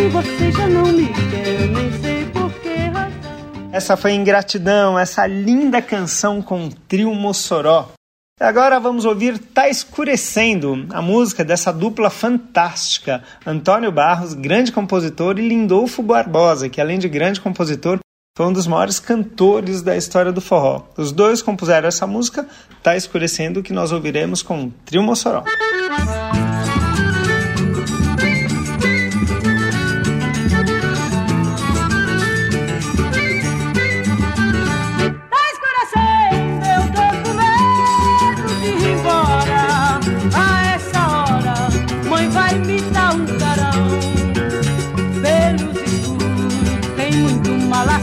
você 0.09 0.53
já 0.53 0.69
não 0.69 0.87
me 0.87 1.07
quer, 1.07 1.69
nem 1.69 1.93
sei 2.01 2.25
por 2.27 2.51
que 2.61 2.69
razão. 2.69 3.71
Essa 3.73 3.97
foi 3.97 4.13
Ingratidão, 4.13 4.99
essa 4.99 5.27
linda 5.27 5.81
canção 5.81 6.43
com 6.43 6.67
o 6.67 6.71
trio 6.89 7.15
Mossoró. 7.15 7.91
Agora 8.41 8.81
vamos 8.81 9.05
ouvir 9.05 9.39
Tá 9.39 9.69
Escurecendo, 9.69 10.87
a 10.91 11.01
música 11.01 11.45
dessa 11.45 11.73
dupla 11.73 12.11
fantástica, 12.11 13.23
Antônio 13.47 13.93
Barros, 13.93 14.35
grande 14.35 14.73
compositor, 14.73 15.39
e 15.39 15.49
Lindolfo 15.49 16.03
Barbosa, 16.03 16.69
que 16.69 16.81
além 16.81 16.99
de 16.99 17.09
grande 17.09 17.41
compositor, 17.41 18.01
foi 18.37 18.47
um 18.47 18.53
dos 18.53 18.67
maiores 18.67 18.99
cantores 18.99 19.81
da 19.83 19.97
história 19.97 20.33
do 20.33 20.41
forró. 20.41 20.83
Os 20.97 21.13
dois 21.13 21.41
compuseram 21.41 21.87
essa 21.87 22.07
música, 22.07 22.45
Tá 22.83 22.97
Escurecendo, 22.97 23.63
que 23.63 23.73
nós 23.73 23.93
ouviremos 23.93 24.43
com 24.43 24.65
o 24.65 24.71
Trio 24.85 25.05
Mossoró. 25.05 25.45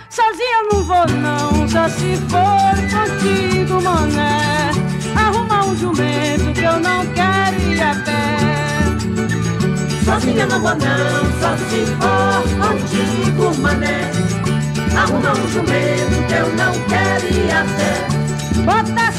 Sozinha 0.10 0.58
eu 0.62 0.70
não 0.74 0.84
vou 0.84 1.08
não, 1.08 1.68
só 1.68 1.88
se 1.90 2.18
for 2.28 2.76
contigo, 2.92 3.82
mané. 3.82 4.72
Arruma 5.16 5.66
um 5.66 5.76
jumento 5.76 6.54
que 6.54 6.64
eu 6.64 6.80
não 6.80 7.06
quero 7.08 7.62
ir 7.72 7.82
a 7.82 7.96
pé. 7.96 8.38
Sozinha 10.06 10.46
não 10.46 10.60
vou 10.60 10.76
não, 10.76 11.40
só 11.40 11.58
se 11.70 11.86
for 11.98 12.44
contigo, 12.62 13.62
mané. 13.62 14.12
Arruma 14.98 15.32
um 15.32 15.48
jumento 15.50 16.28
que 16.28 16.34
eu 16.34 16.48
não 16.56 16.74
quero 16.88 17.28
ir 17.34 17.52
a 17.52 17.64
pé. 17.78 18.08
Bota 18.64 19.12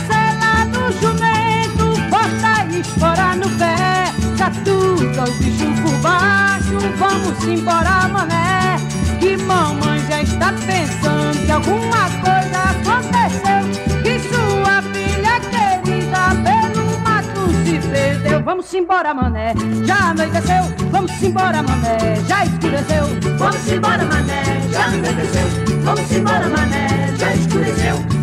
espora 2.81 3.35
no 3.37 3.49
pé. 3.51 4.13
Catuca 4.37 5.25
o 5.25 5.33
bicho 5.39 5.67
por 5.83 5.97
baixo, 6.01 6.79
vamos 6.99 7.45
embora, 7.45 8.09
mané. 8.09 8.77
Que 9.21 9.37
mamãe 9.37 10.01
já 10.09 10.23
está 10.23 10.53
pensando 10.53 11.45
que 11.45 11.51
alguma 11.51 12.09
coisa 12.23 12.59
aconteceu. 12.71 14.03
Que 14.03 14.21
sua 14.29 14.83
filha 14.93 15.41
querida 15.51 16.35
pelo 16.45 16.99
mato 17.01 17.51
se 17.65 17.79
perdeu. 17.89 18.43
Vamos 18.43 18.73
embora, 18.73 19.13
mané. 19.13 19.55
Já 19.85 20.11
anoiteceu, 20.11 20.65
vamos 20.91 21.23
embora, 21.23 21.63
mané. 21.63 22.23
Já 22.29 22.45
escureceu. 22.45 23.05
Vamos 23.39 23.69
embora, 23.73 24.05
mané, 24.05 24.69
já 24.71 24.85
anoiteceu. 24.85 25.49
Vamos 25.85 26.13
embora, 26.13 26.49
mané, 26.49 27.15
já 27.19 27.35
escureceu. 27.35 28.18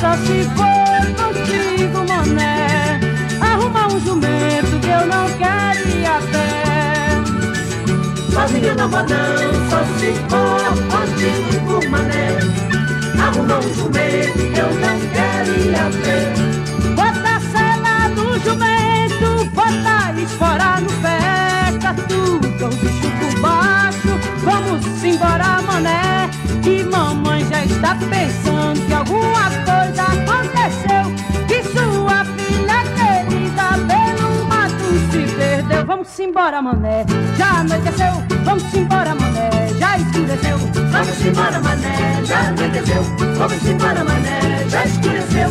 Só 0.00 0.16
se 0.16 0.44
for 0.56 1.02
contigo, 1.16 2.04
mané. 2.08 3.00
Arruma 3.40 3.88
um 3.88 4.00
jumento 4.00 4.78
que 4.80 4.88
eu 4.88 5.06
não 5.06 5.26
quero 5.38 5.88
ir 5.88 6.06
a 6.06 6.20
pé. 6.32 6.48
Sozinha 8.32 8.74
não 8.74 8.88
vou 8.88 9.00
não, 9.00 9.68
só 9.68 9.80
se 9.98 10.12
for 10.28 10.72
contigo, 10.92 11.90
mané. 11.90 12.38
Arruma 13.20 13.58
um 13.58 13.74
jumento 13.74 14.38
que 14.38 14.58
eu 14.58 14.70
não 14.74 14.98
quero 15.12 15.50
ir 15.60 15.74
a 15.74 15.90
pé. 16.02 16.18
Bota 16.94 17.36
a 17.36 17.40
sela 17.40 18.08
no 18.10 18.38
jumento, 18.38 19.28
bota 19.52 20.20
espora 20.20 20.80
no 20.80 20.92
pé, 21.02 21.78
catuca 21.82 22.66
o 22.66 22.68
bicho 22.68 23.10
por 23.18 23.40
baixo, 23.40 24.12
vamos 24.44 25.04
embora, 25.04 25.60
mané. 25.62 26.30
Que 26.62 26.84
mamãe 26.84 27.44
já 27.48 27.64
está 27.64 27.94
pensando 27.94 28.80
que 28.86 28.92
alguma 28.92 29.50
coisa 29.50 29.87
Vamos 36.08 36.20
embora, 36.20 36.62
mané, 36.62 37.04
já 37.36 37.60
anoiteceu, 37.60 38.12
vamos 38.42 38.74
embora, 38.74 39.14
mané, 39.14 39.50
já 39.78 39.98
escureceu. 39.98 40.58
Vamos 40.90 41.26
embora, 41.26 41.60
mané, 41.60 42.24
já 42.24 42.40
anoiteceu. 42.48 43.02
Vamos 43.36 43.66
embora, 43.66 44.04
mané, 44.04 44.68
já 44.70 44.84
escureceu. 44.86 45.48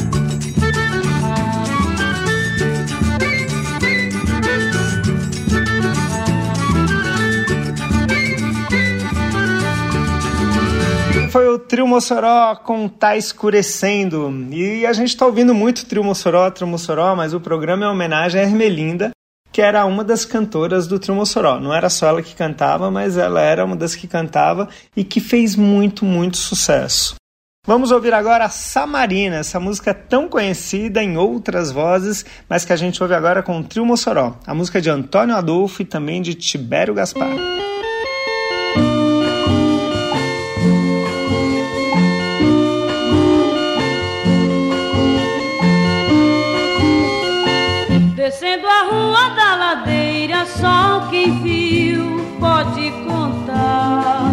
Foi 11.31 11.47
o 11.49 11.59
Trio 11.59 11.87
Mossoró 11.87 12.55
com 12.55 12.89
Tá 12.89 13.15
Escurecendo. 13.15 14.47
E 14.51 14.87
a 14.87 14.93
gente 14.93 15.15
tá 15.15 15.27
ouvindo 15.27 15.53
muito 15.53 15.85
Trio 15.85 16.03
Mossoró, 16.03 16.49
Trio 16.49 16.67
Mossoró, 16.67 17.15
mas 17.15 17.33
o 17.35 17.39
programa 17.39 17.85
é 17.85 17.87
homenagem 17.87 18.41
a 18.41 18.43
Ermelinda, 18.43 19.11
que 19.57 19.61
era 19.63 19.83
uma 19.87 20.03
das 20.03 20.23
cantoras 20.23 20.85
do 20.85 20.99
Trio 20.99 21.15
Mossoró. 21.15 21.59
Não 21.59 21.73
era 21.73 21.89
só 21.89 22.09
ela 22.09 22.21
que 22.21 22.35
cantava, 22.35 22.91
mas 22.91 23.17
ela 23.17 23.41
era 23.41 23.65
uma 23.65 23.75
das 23.75 23.95
que 23.95 24.07
cantava 24.07 24.69
e 24.95 25.03
que 25.03 25.19
fez 25.19 25.55
muito, 25.55 26.05
muito 26.05 26.37
sucesso. 26.37 27.15
Vamos 27.65 27.89
ouvir 27.89 28.13
agora 28.13 28.45
a 28.45 28.49
Samarina, 28.49 29.37
essa 29.37 29.59
música 29.59 29.95
tão 29.95 30.29
conhecida 30.29 31.01
em 31.01 31.17
outras 31.17 31.71
vozes, 31.71 32.23
mas 32.47 32.65
que 32.65 32.71
a 32.71 32.75
gente 32.75 33.01
ouve 33.01 33.15
agora 33.15 33.41
com 33.41 33.59
o 33.59 33.63
Trio 33.63 33.83
Mossoró. 33.83 34.37
A 34.45 34.53
música 34.53 34.79
de 34.79 34.91
Antônio 34.91 35.35
Adolfo 35.35 35.81
e 35.81 35.85
também 35.85 36.21
de 36.21 36.35
Tibério 36.35 36.93
Gaspar. 36.93 37.27
Pode 52.39 52.91
contar. 53.05 54.31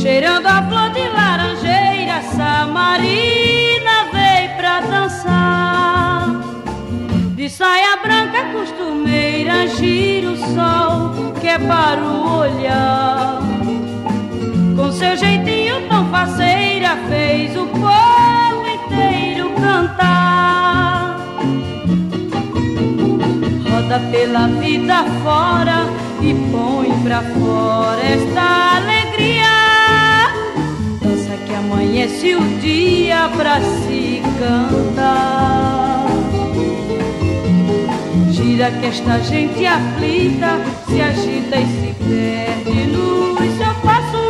Cheirando 0.00 0.46
a 0.46 0.62
flor 0.62 0.90
de 0.90 1.08
laranjeira, 1.08 2.22
Samarina 2.36 3.96
veio 4.12 4.56
pra 4.56 4.80
dançar. 4.80 6.28
De 7.34 7.48
saia 7.48 7.96
branca 7.96 8.44
costumeira, 8.52 9.66
gira 9.68 10.30
o 10.30 10.36
sol 10.36 11.32
que 11.40 11.48
é 11.48 11.58
para 11.58 12.00
o 12.00 12.38
olhar. 12.38 13.40
Com 14.76 14.92
seu 14.92 15.16
jeitinho 15.16 15.88
tão 15.88 16.08
faceira, 16.10 16.96
fez 17.08 17.56
o 17.56 17.66
povo 17.66 18.66
inteiro 18.66 19.50
pela 23.96 24.48
vida 24.48 25.04
fora 25.24 25.86
e 26.20 26.34
põe 26.52 26.90
pra 27.02 27.22
fora 27.22 28.00
esta 28.02 28.76
alegria. 28.76 29.48
Dança 31.00 31.36
que 31.46 31.54
amanhece 31.54 32.34
o 32.34 32.40
dia 32.60 33.30
pra 33.34 33.60
se 33.60 34.22
cantar. 34.38 36.06
Gira 38.30 38.70
que 38.72 38.86
esta 38.86 39.20
gente 39.20 39.64
aflita 39.64 40.60
se 40.86 41.00
agita 41.00 41.56
e 41.56 41.66
se 41.66 41.94
perde 42.04 42.86
no 42.88 43.36
seu 43.56 43.74
passo. 43.82 44.24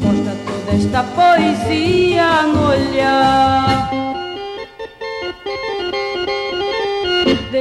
Mostra 0.00 0.36
toda 0.46 0.76
esta 0.76 1.02
poesia 1.02 2.42
no 2.42 2.68
olhar. 2.68 3.91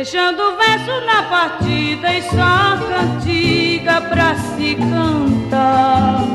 Deixando 0.02 0.42
o 0.42 0.58
verso 0.58 1.06
na 1.06 1.22
partida 1.22 2.12
e 2.12 2.24
só 2.24 2.76
cantiga 2.90 4.02
pra 4.02 4.34
se 4.34 4.74
cantar. 4.74 6.26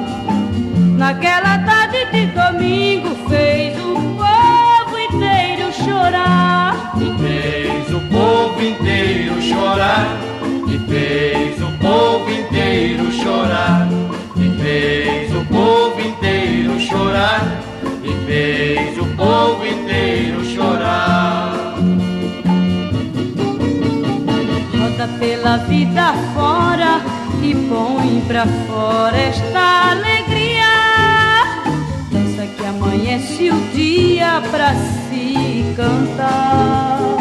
Naquela 0.97 1.59
tarde 1.59 2.05
de 2.13 2.27
domingo 2.27 3.17
fez 3.29 3.77
o 3.81 3.95
povo 4.15 4.99
inteiro 5.01 5.73
chorar. 5.73 6.93
E 6.97 7.19
fez 7.21 7.93
o 7.93 8.01
povo 8.03 8.63
inteiro 8.63 9.43
chorar. 9.43 10.17
E 10.69 10.79
fez 10.89 11.61
o 11.61 11.73
povo 11.79 12.31
inteiro 12.31 13.11
chorar. 13.11 13.89
E 14.37 14.63
fez 14.63 15.35
o 15.35 15.45
povo 15.47 16.01
inteiro 16.01 16.79
chorar. 16.79 17.43
E 18.05 18.27
fez 18.27 18.97
o 18.97 19.07
povo 19.17 19.56
pela 25.27 25.57
vida 25.57 26.13
fora 26.35 27.01
e 27.43 27.53
põe 27.69 28.23
pra 28.29 28.47
fora 28.47 29.17
esta 29.17 29.91
alegria. 29.91 30.69
Dança 32.13 32.47
que 32.47 32.65
amanhece 32.65 33.51
o 33.51 33.61
dia 33.75 34.41
pra 34.53 34.73
se 34.73 35.75
cantar. 35.75 37.17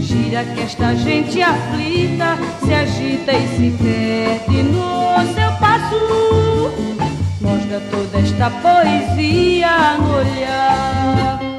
Gira 0.00 0.44
que 0.44 0.60
esta 0.60 0.94
gente 0.94 1.40
aflita 1.40 2.36
se 2.62 2.74
agita 2.74 3.32
e 3.32 3.48
se 3.56 3.70
perde 3.82 4.62
no 4.64 5.34
seu 5.34 5.50
passo. 5.58 6.70
Mostra 7.40 7.80
toda 7.90 8.18
esta 8.18 8.50
poesia 8.50 9.96
no 9.98 10.16
olhar. 10.18 11.57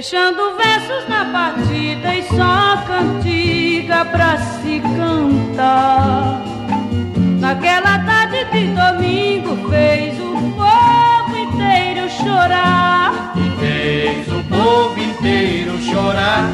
Deixando 0.00 0.56
versos 0.56 1.06
na 1.10 1.26
partida 1.26 2.14
e 2.14 2.22
só 2.22 2.82
cantiga 2.86 4.02
pra 4.06 4.38
se 4.38 4.80
cantar. 4.80 6.42
Naquela 7.38 7.98
tarde 7.98 8.46
de 8.46 8.68
domingo 8.68 9.68
fez 9.68 10.18
o 10.18 10.54
povo 10.56 11.36
inteiro 11.36 12.08
chorar. 12.08 13.34
E 13.36 13.60
fez 13.60 14.26
o 14.28 14.42
povo 14.44 14.98
inteiro 14.98 15.78
chorar. 15.82 16.50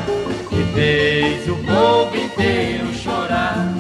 E 0.51 0.75
fez 0.75 1.49
o 1.49 1.55
povo 1.65 2.17
inteiro 2.17 2.93
chorar. 2.95 3.73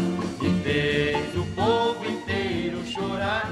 E 0.42 0.62
fez 0.62 1.37
o 1.37 1.44
povo 1.57 2.07
inteiro 2.07 2.87
chorar. 2.87 3.50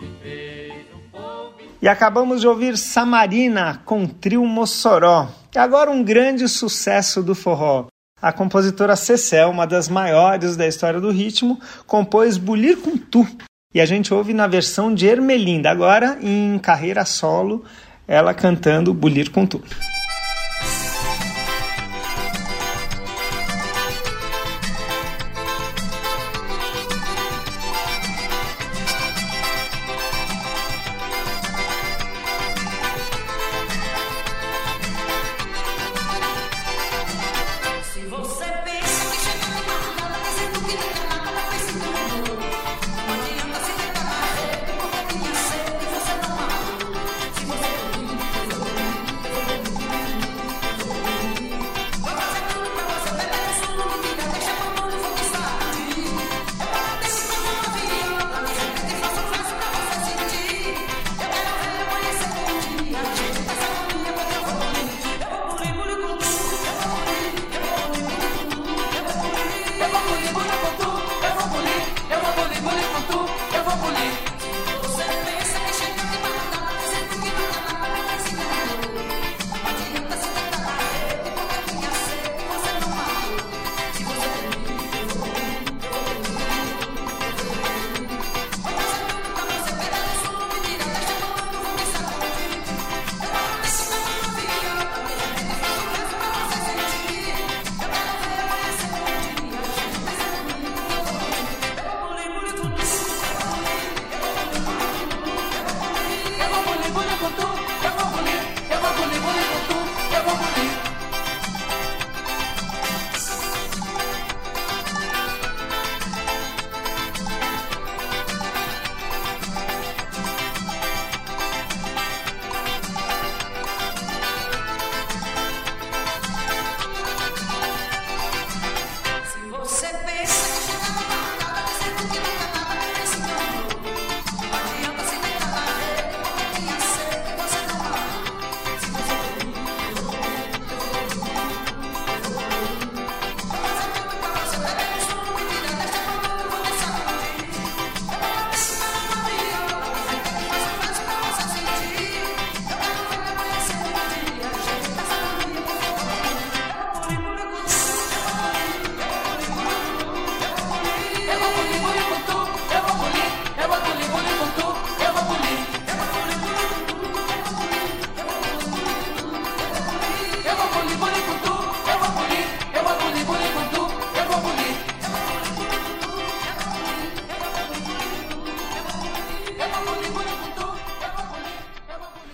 E 0.00 0.06
fez 0.22 0.86
o 0.94 1.10
povo 1.14 1.56
E 1.82 1.86
acabamos 1.86 2.40
de 2.40 2.48
ouvir 2.48 2.78
Samarina 2.78 3.82
com 3.84 4.06
Trio 4.06 4.46
Mossoró. 4.46 5.41
Agora 5.54 5.90
um 5.90 6.02
grande 6.02 6.48
sucesso 6.48 7.22
do 7.22 7.34
forró. 7.34 7.86
A 8.20 8.32
compositora 8.32 8.96
Cecel, 8.96 9.50
uma 9.50 9.66
das 9.66 9.86
maiores 9.86 10.56
da 10.56 10.66
história 10.66 10.98
do 10.98 11.10
ritmo, 11.10 11.60
compôs 11.86 12.38
Bulir 12.38 12.78
com 12.78 12.96
Tu. 12.96 13.26
E 13.74 13.80
a 13.80 13.84
gente 13.84 14.14
ouve 14.14 14.32
na 14.32 14.46
versão 14.46 14.94
de 14.94 15.06
Ermelinda, 15.06 15.70
agora 15.70 16.18
em 16.22 16.58
carreira 16.58 17.04
solo, 17.04 17.64
ela 18.08 18.32
cantando 18.32 18.94
Bulir 18.94 19.30
com 19.30 19.44
Tu. 19.44 19.62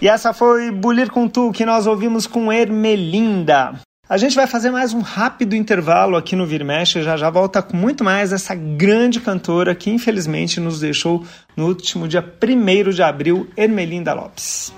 E 0.09 0.11
essa 0.11 0.33
foi 0.33 0.71
Bulir 0.71 1.11
com 1.11 1.29
Tu, 1.29 1.53
que 1.53 1.67
nós 1.67 1.87
ouvimos 1.87 2.27
com 2.27 2.51
Ermelinda. 2.51 3.79
A 4.09 4.17
gente 4.17 4.35
vai 4.35 4.47
fazer 4.47 4.71
mais 4.71 4.95
um 4.95 5.03
rápido 5.03 5.55
intervalo 5.55 6.17
aqui 6.17 6.35
no 6.35 6.47
Vir 6.47 6.65
Mexe, 6.65 7.03
já 7.03 7.15
já 7.15 7.29
volta 7.29 7.61
com 7.61 7.77
muito 7.77 8.03
mais 8.03 8.33
essa 8.33 8.55
grande 8.55 9.21
cantora 9.21 9.75
que 9.75 9.91
infelizmente 9.91 10.61
nos 10.61 10.81
deixou 10.81 11.27
no 11.55 11.67
último 11.67 12.09
dia 12.09 12.25
1 12.25 12.91
de 12.91 13.03
abril, 13.03 13.51
Ermelinda 13.55 14.15
Lopes. 14.15 14.73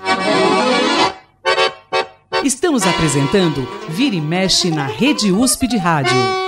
Estamos 2.43 2.85
apresentando 2.85 3.69
Vir 3.89 4.13
e 4.13 4.21
Mexe 4.21 4.69
na 4.69 4.87
Rede 4.87 5.31
USP 5.31 5.69
de 5.69 5.77
Rádio. 5.77 6.41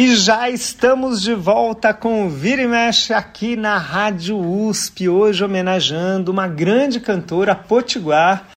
E 0.00 0.14
já 0.14 0.48
estamos 0.48 1.20
de 1.20 1.34
volta 1.34 1.92
com 1.92 2.24
o 2.24 2.30
Vira 2.30 2.62
e 2.62 2.68
Mexe 2.68 3.12
aqui 3.12 3.56
na 3.56 3.78
Rádio 3.78 4.38
USP, 4.38 5.08
hoje 5.08 5.42
homenageando 5.42 6.30
uma 6.30 6.46
grande 6.46 7.00
cantora 7.00 7.52
potiguar, 7.52 8.50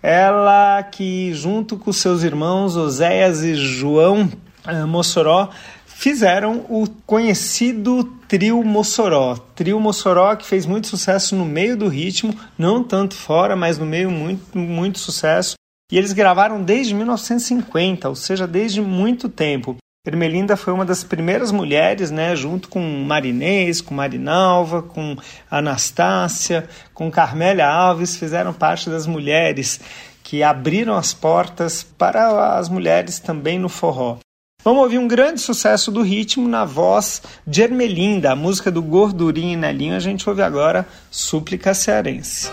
ela 0.00 0.80
que 0.84 1.34
junto 1.34 1.76
com 1.76 1.92
seus 1.92 2.22
irmãos 2.22 2.76
Oséias 2.76 3.42
e 3.42 3.56
João 3.56 4.30
eh, 4.64 4.84
Mossoró 4.84 5.50
fizeram 5.84 6.64
o 6.68 6.86
conhecido 7.04 8.04
Trio 8.28 8.62
Mossoró. 8.62 9.34
Trio 9.56 9.80
Mossoró 9.80 10.36
que 10.36 10.46
fez 10.46 10.64
muito 10.64 10.86
sucesso 10.86 11.34
no 11.34 11.44
meio 11.44 11.76
do 11.76 11.88
ritmo, 11.88 12.38
não 12.56 12.84
tanto 12.84 13.16
fora, 13.16 13.56
mas 13.56 13.78
no 13.78 13.84
meio 13.84 14.12
muito, 14.12 14.56
muito 14.56 15.00
sucesso. 15.00 15.56
E 15.90 15.98
eles 15.98 16.12
gravaram 16.12 16.62
desde 16.62 16.94
1950, 16.94 18.08
ou 18.08 18.14
seja, 18.14 18.46
desde 18.46 18.80
muito 18.80 19.28
tempo. 19.28 19.76
Ermelinda 20.06 20.54
foi 20.54 20.74
uma 20.74 20.84
das 20.84 21.02
primeiras 21.02 21.50
mulheres, 21.50 22.10
né, 22.10 22.36
junto 22.36 22.68
com 22.68 22.80
Marinês, 22.80 23.80
com 23.80 23.94
Marinalva, 23.94 24.82
com 24.82 25.16
Anastácia, 25.50 26.68
com 26.92 27.10
Carmélia 27.10 27.66
Alves, 27.66 28.14
fizeram 28.14 28.52
parte 28.52 28.90
das 28.90 29.06
mulheres 29.06 29.80
que 30.22 30.42
abriram 30.42 30.94
as 30.94 31.14
portas 31.14 31.82
para 31.82 32.58
as 32.58 32.68
mulheres 32.68 33.18
também 33.18 33.58
no 33.58 33.70
forró. 33.70 34.18
Vamos 34.62 34.82
ouvir 34.82 34.98
um 34.98 35.08
grande 35.08 35.40
sucesso 35.40 35.90
do 35.90 36.02
ritmo 36.02 36.48
na 36.48 36.66
voz 36.66 37.22
de 37.46 37.62
Ermelinda, 37.62 38.32
a 38.32 38.36
música 38.36 38.70
do 38.70 38.82
Gordurinho 38.82 39.52
e 39.52 39.56
Nelinho. 39.56 39.96
A 39.96 40.00
gente 40.00 40.28
ouve 40.28 40.42
agora 40.42 40.86
Súplica 41.10 41.72
Cearense. 41.72 42.50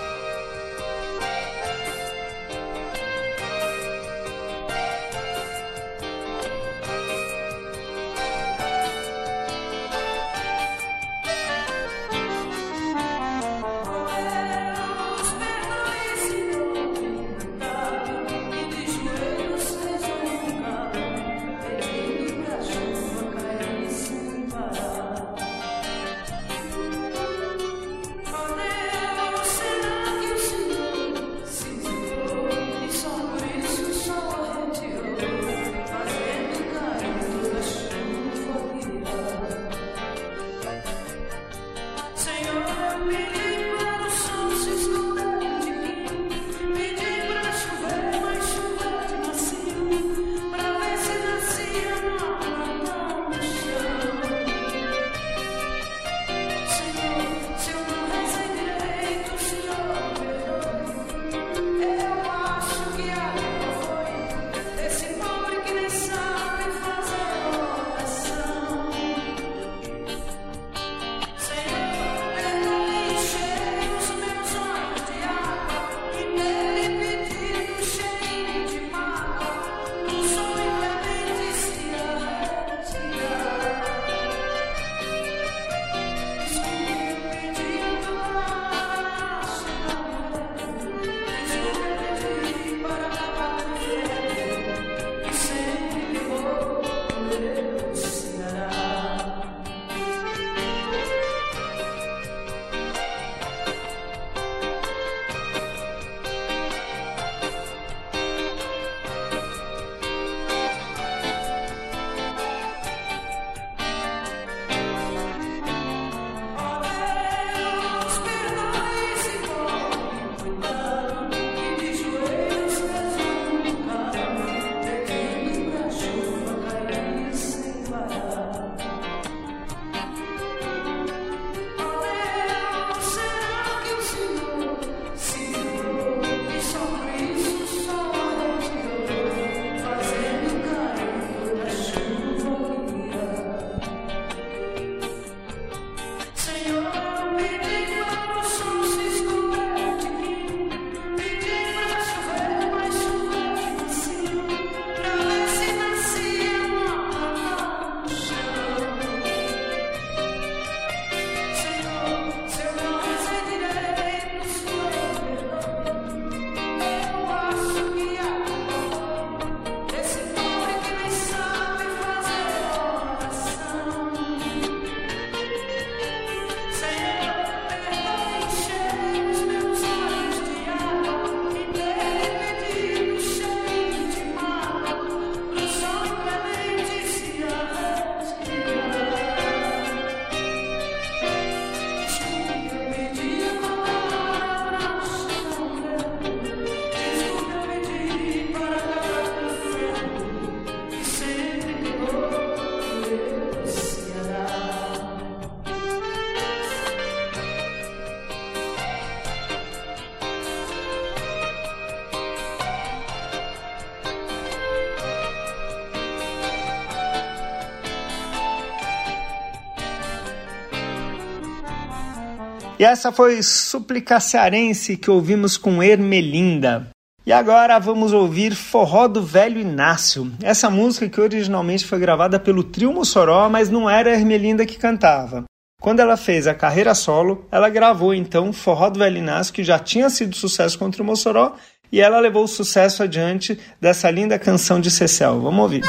E 222.81 222.83
essa 222.83 223.11
foi 223.11 223.43
Súplica 223.43 224.19
Cearense 224.19 224.97
que 224.97 225.11
ouvimos 225.11 225.55
com 225.55 225.83
Ermelinda. 225.83 226.89
E 227.23 227.31
agora 227.31 227.77
vamos 227.77 228.11
ouvir 228.11 228.55
Forró 228.55 229.07
do 229.07 229.21
Velho 229.21 229.61
Inácio. 229.61 230.31
Essa 230.41 230.67
música 230.67 231.07
que 231.07 231.21
originalmente 231.21 231.85
foi 231.85 231.99
gravada 231.99 232.39
pelo 232.39 232.63
Trio 232.63 232.91
Mossoró, 232.91 233.47
mas 233.49 233.69
não 233.69 233.87
era 233.87 234.09
Ermelinda 234.11 234.65
que 234.65 234.79
cantava. 234.79 235.43
Quando 235.79 235.99
ela 235.99 236.17
fez 236.17 236.47
a 236.47 236.55
carreira 236.55 236.95
solo, 236.95 237.47
ela 237.51 237.69
gravou 237.69 238.15
então 238.15 238.51
Forró 238.51 238.89
do 238.89 238.97
Velho 238.97 239.19
Inácio, 239.19 239.53
que 239.53 239.63
já 239.63 239.77
tinha 239.77 240.09
sido 240.09 240.35
sucesso 240.35 240.79
com 240.79 240.85
o 240.85 241.03
Mossoró, 241.03 241.53
e 241.91 242.01
ela 242.01 242.19
levou 242.19 242.45
o 242.45 242.47
sucesso 242.47 243.03
adiante 243.03 243.59
dessa 243.79 244.09
linda 244.09 244.39
canção 244.39 244.81
de 244.81 244.89
Cecel. 244.89 245.39
Vamos 245.39 245.61
ouvir. 245.61 245.83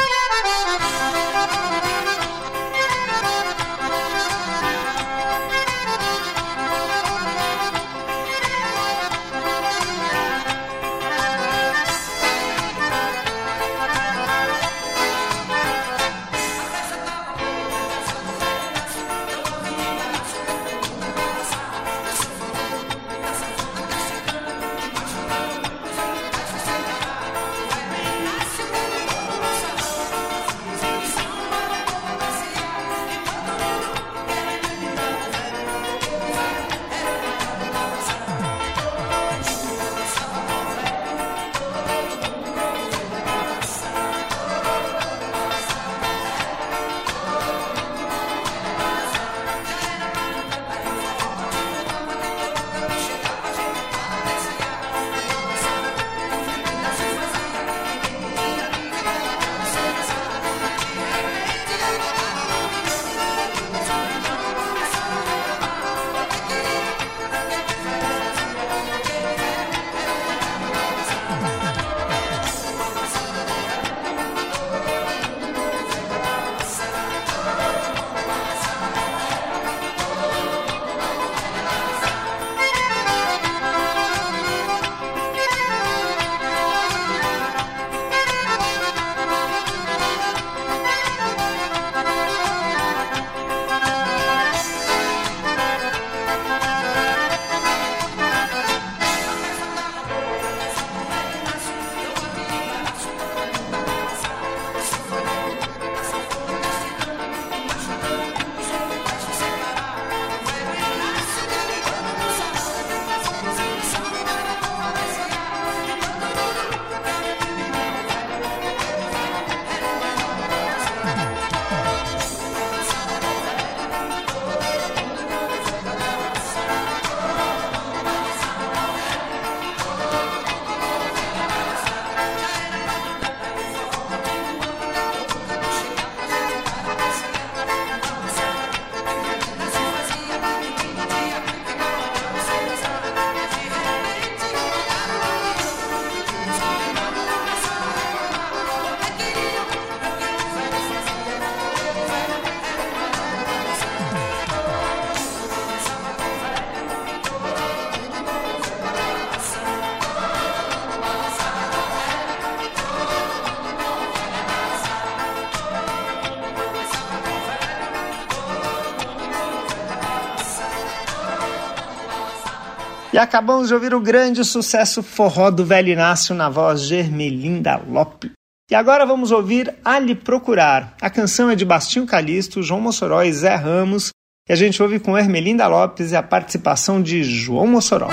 E 173.12 173.18
acabamos 173.18 173.68
de 173.68 173.74
ouvir 173.74 173.94
o 173.94 174.00
grande 174.00 174.42
sucesso 174.42 175.02
forró 175.02 175.50
do 175.50 175.66
Velho 175.66 175.90
Inácio 175.90 176.34
na 176.34 176.48
voz 176.48 176.88
de 176.88 176.94
Ermelinda 176.94 177.76
Lopes. 177.76 178.30
E 178.70 178.74
agora 178.74 179.04
vamos 179.04 179.30
ouvir 179.30 179.74
A 179.84 179.98
Lhe 179.98 180.14
Procurar. 180.14 180.96
A 180.98 181.10
canção 181.10 181.50
é 181.50 181.54
de 181.54 181.62
Bastinho 181.62 182.06
Calisto, 182.06 182.62
João 182.62 182.80
Mossoró 182.80 183.22
e 183.22 183.30
Zé 183.30 183.54
Ramos. 183.54 184.08
E 184.48 184.52
a 184.52 184.56
gente 184.56 184.82
ouve 184.82 184.98
com 184.98 185.18
Ermelinda 185.18 185.66
Lopes 185.66 186.12
e 186.12 186.16
a 186.16 186.22
participação 186.22 187.02
de 187.02 187.22
João 187.22 187.66
Mossoró. 187.66 188.08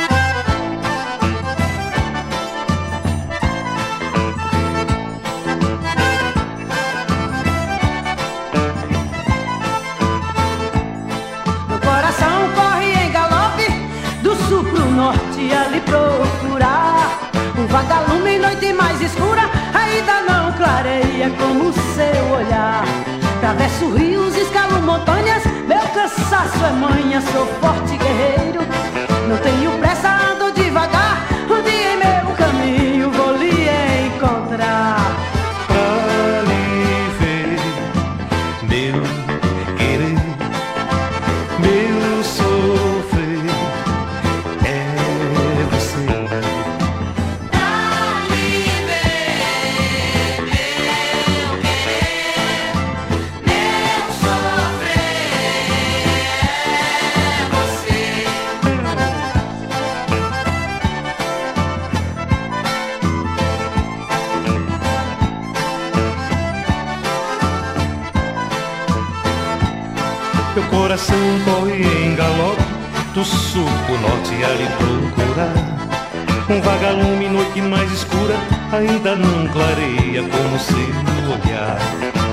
Ainda 78.71 79.15
não 79.15 79.47
clareia 79.47 80.23
como 80.23 80.59
seu 80.59 80.77
olhar. 80.77 81.77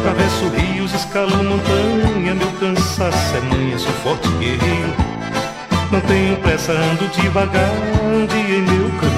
Travesso 0.02 0.48
rios, 0.48 0.94
escalo 0.94 1.36
montanha, 1.42 2.34
meu 2.34 2.50
cansaço 2.60 3.36
é 3.36 3.40
manha, 3.40 3.78
sou 3.78 3.92
forte 4.02 4.28
guerreiro. 4.38 4.94
Não 5.90 6.00
tenho 6.02 6.36
pressa, 6.38 6.72
ando 6.72 7.08
devagar. 7.08 7.70
Dia 8.28 8.58
em 8.58 8.62
meu 8.62 8.90
caminho 9.00 9.15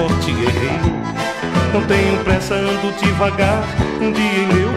forte 0.00 0.32
guerreiro. 0.32 0.90
Não 1.74 1.82
tenho 1.82 2.24
pressa, 2.24 2.54
ando 2.54 2.90
devagar, 2.98 3.62
um 4.00 4.10
dia 4.10 4.38
em 4.38 4.46
meu 4.46 4.69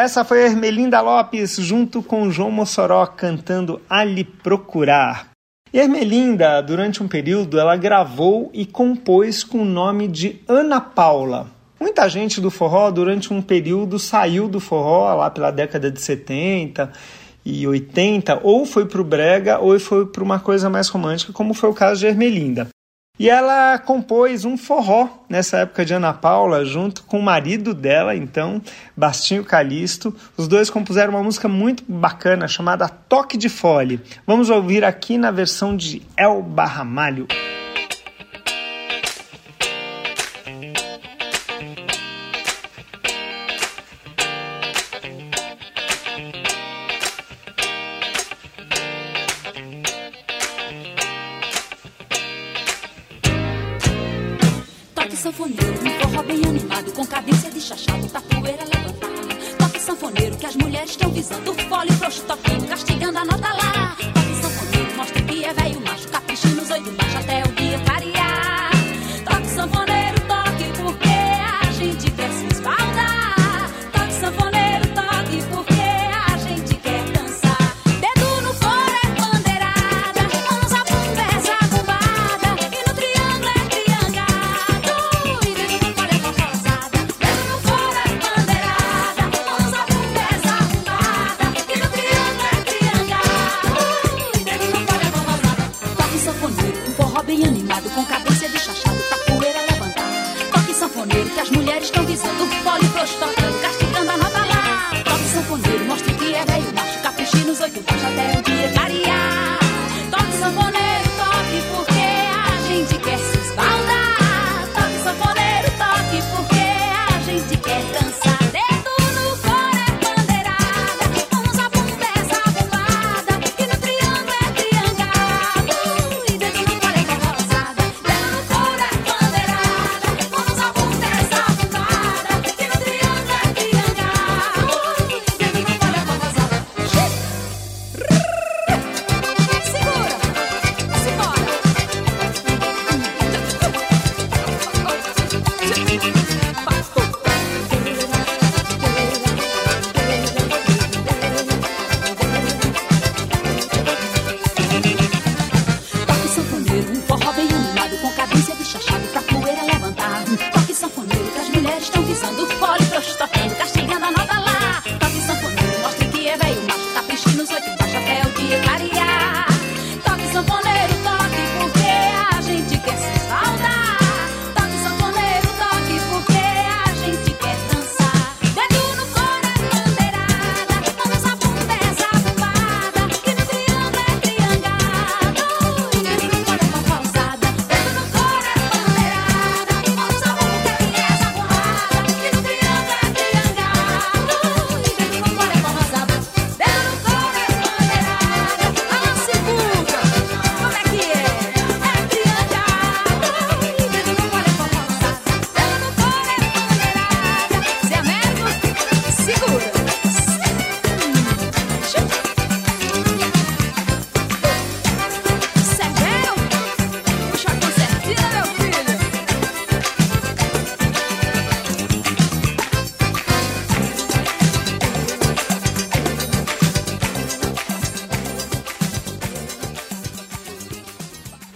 essa 0.00 0.24
foi 0.24 0.42
a 0.42 0.46
Ermelinda 0.46 1.00
Lopes 1.02 1.56
junto 1.56 2.02
com 2.02 2.30
João 2.30 2.50
Mossoró 2.50 3.06
cantando 3.06 3.82
A 3.88 4.02
Lhe 4.02 4.24
Procurar. 4.24 5.28
E 5.72 5.78
Ermelinda, 5.78 6.62
durante 6.62 7.02
um 7.02 7.08
período, 7.08 7.60
ela 7.60 7.76
gravou 7.76 8.50
e 8.54 8.64
compôs 8.64 9.44
com 9.44 9.58
o 9.58 9.64
nome 9.64 10.08
de 10.08 10.40
Ana 10.48 10.80
Paula. 10.80 11.48
Muita 11.78 12.08
gente 12.08 12.40
do 12.40 12.50
forró, 12.50 12.90
durante 12.90 13.32
um 13.32 13.42
período, 13.42 13.98
saiu 13.98 14.48
do 14.48 14.58
forró 14.58 15.14
lá 15.14 15.30
pela 15.30 15.50
década 15.50 15.90
de 15.90 16.00
70 16.00 16.90
e 17.44 17.66
80, 17.66 18.40
ou 18.42 18.64
foi 18.64 18.86
para 18.86 19.00
o 19.00 19.04
brega, 19.04 19.58
ou 19.58 19.78
foi 19.78 20.06
para 20.06 20.24
uma 20.24 20.40
coisa 20.40 20.70
mais 20.70 20.88
romântica, 20.88 21.32
como 21.32 21.52
foi 21.52 21.68
o 21.68 21.74
caso 21.74 22.00
de 22.00 22.06
Ermelinda. 22.06 22.68
E 23.20 23.28
ela 23.28 23.78
compôs 23.78 24.46
um 24.46 24.56
forró 24.56 25.06
nessa 25.28 25.58
época 25.58 25.84
de 25.84 25.92
Ana 25.92 26.10
Paula, 26.10 26.64
junto 26.64 27.02
com 27.02 27.18
o 27.18 27.22
marido 27.22 27.74
dela, 27.74 28.16
então, 28.16 28.62
Bastinho 28.96 29.44
Calisto. 29.44 30.16
Os 30.38 30.48
dois 30.48 30.70
compuseram 30.70 31.10
uma 31.10 31.22
música 31.22 31.46
muito 31.46 31.84
bacana 31.86 32.48
chamada 32.48 32.88
Toque 32.88 33.36
de 33.36 33.50
Fole. 33.50 34.00
Vamos 34.26 34.48
ouvir 34.48 34.86
aqui 34.86 35.18
na 35.18 35.30
versão 35.30 35.76
de 35.76 36.00
El 36.16 36.40
Barramalho. 36.42 37.28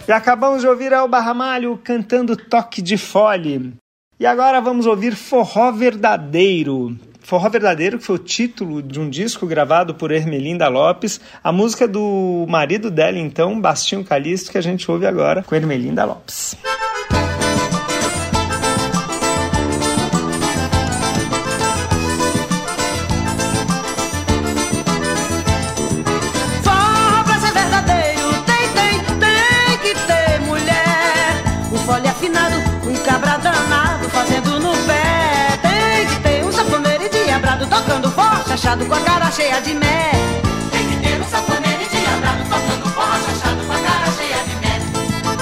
E 0.07 0.11
acabamos 0.11 0.61
de 0.61 0.67
ouvir 0.67 0.91
Elba 0.91 1.19
Ramalho 1.19 1.79
cantando 1.83 2.37
Toque 2.37 2.79
de 2.79 2.95
Fole. 2.95 3.73
E 4.19 4.25
agora 4.25 4.61
vamos 4.61 4.85
ouvir 4.85 5.15
Forró 5.15 5.71
Verdadeiro. 5.71 6.95
Forró 7.21 7.49
Verdadeiro, 7.49 7.97
que 7.97 8.05
foi 8.05 8.17
o 8.17 8.19
título 8.19 8.83
de 8.83 8.99
um 8.99 9.09
disco 9.09 9.47
gravado 9.47 9.95
por 9.95 10.11
Ermelinda 10.11 10.67
Lopes, 10.67 11.19
a 11.43 11.51
música 11.51 11.87
do 11.87 12.45
marido 12.47 12.91
dela, 12.91 13.17
então, 13.17 13.59
Bastinho 13.59 14.03
Calisto, 14.03 14.51
que 14.51 14.59
a 14.59 14.61
gente 14.61 14.89
ouve 14.91 15.07
agora 15.07 15.41
com 15.41 15.55
Ermelinda 15.55 16.05
Lopes. 16.05 16.55
Chachado 38.65 38.85
com 38.87 38.95
a 38.95 38.99
cara 39.01 39.29
cheia 39.29 39.61
de 39.61 39.75
mé. 39.75 40.09
Tem 40.71 40.87
que 40.87 40.95
ter 40.97 41.21
um 41.21 41.29
safoneiro 41.29 41.85
diabrado 41.87 42.43
tocando 42.49 42.89
forró 42.95 43.13
chachado 43.13 43.63
com 43.63 43.73
a 43.73 43.77
cara 43.77 44.11
cheia 44.17 44.37
de 44.43 44.55
mé. 44.55 44.81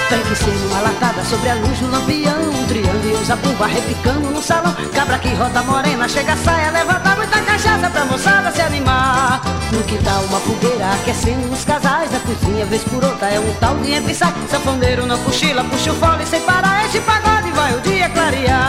Tem 0.09 0.21
que 0.23 0.35
ser 0.35 0.51
uma 0.67 0.81
latada 0.81 1.23
sobre 1.23 1.49
a 1.49 1.55
luz, 1.55 1.81
um 1.81 1.89
lampião, 1.89 2.41
um 2.49 2.67
triângulo 2.67 3.09
e 3.09 3.21
usa 3.21 3.37
pumba 3.37 3.65
repicando 3.65 4.29
no 4.29 4.41
salão. 4.41 4.75
Cabra 4.93 5.17
que 5.19 5.29
roda 5.35 5.63
morena, 5.63 6.09
chega, 6.09 6.35
saia, 6.35 6.69
levanta 6.71 7.15
muita 7.15 7.41
cachaça 7.43 7.89
pra 7.89 8.03
moçada 8.03 8.51
se 8.51 8.61
animar. 8.61 9.41
No 9.71 9.81
quintal 9.83 10.21
uma 10.23 10.41
fogueira 10.41 10.91
aquecendo 10.91 11.49
os 11.49 11.63
casais, 11.63 12.11
na 12.11 12.19
cozinha 12.19 12.65
vez 12.65 12.83
por 12.83 13.05
outra 13.05 13.29
é 13.29 13.39
um 13.39 13.53
tal 13.53 13.77
de 13.77 13.93
entra 13.93 14.11
e 14.11 14.15
sai. 14.15 14.33
Sanfoneiro 14.49 15.05
não 15.05 15.17
cochila, 15.19 15.63
puxa 15.63 15.93
o 15.93 15.95
fole 15.95 16.25
sem 16.25 16.41
parar, 16.41 16.85
este 16.87 16.99
pagode 16.99 17.51
vai 17.51 17.73
o 17.73 17.79
dia 17.79 18.09
clarear. 18.09 18.62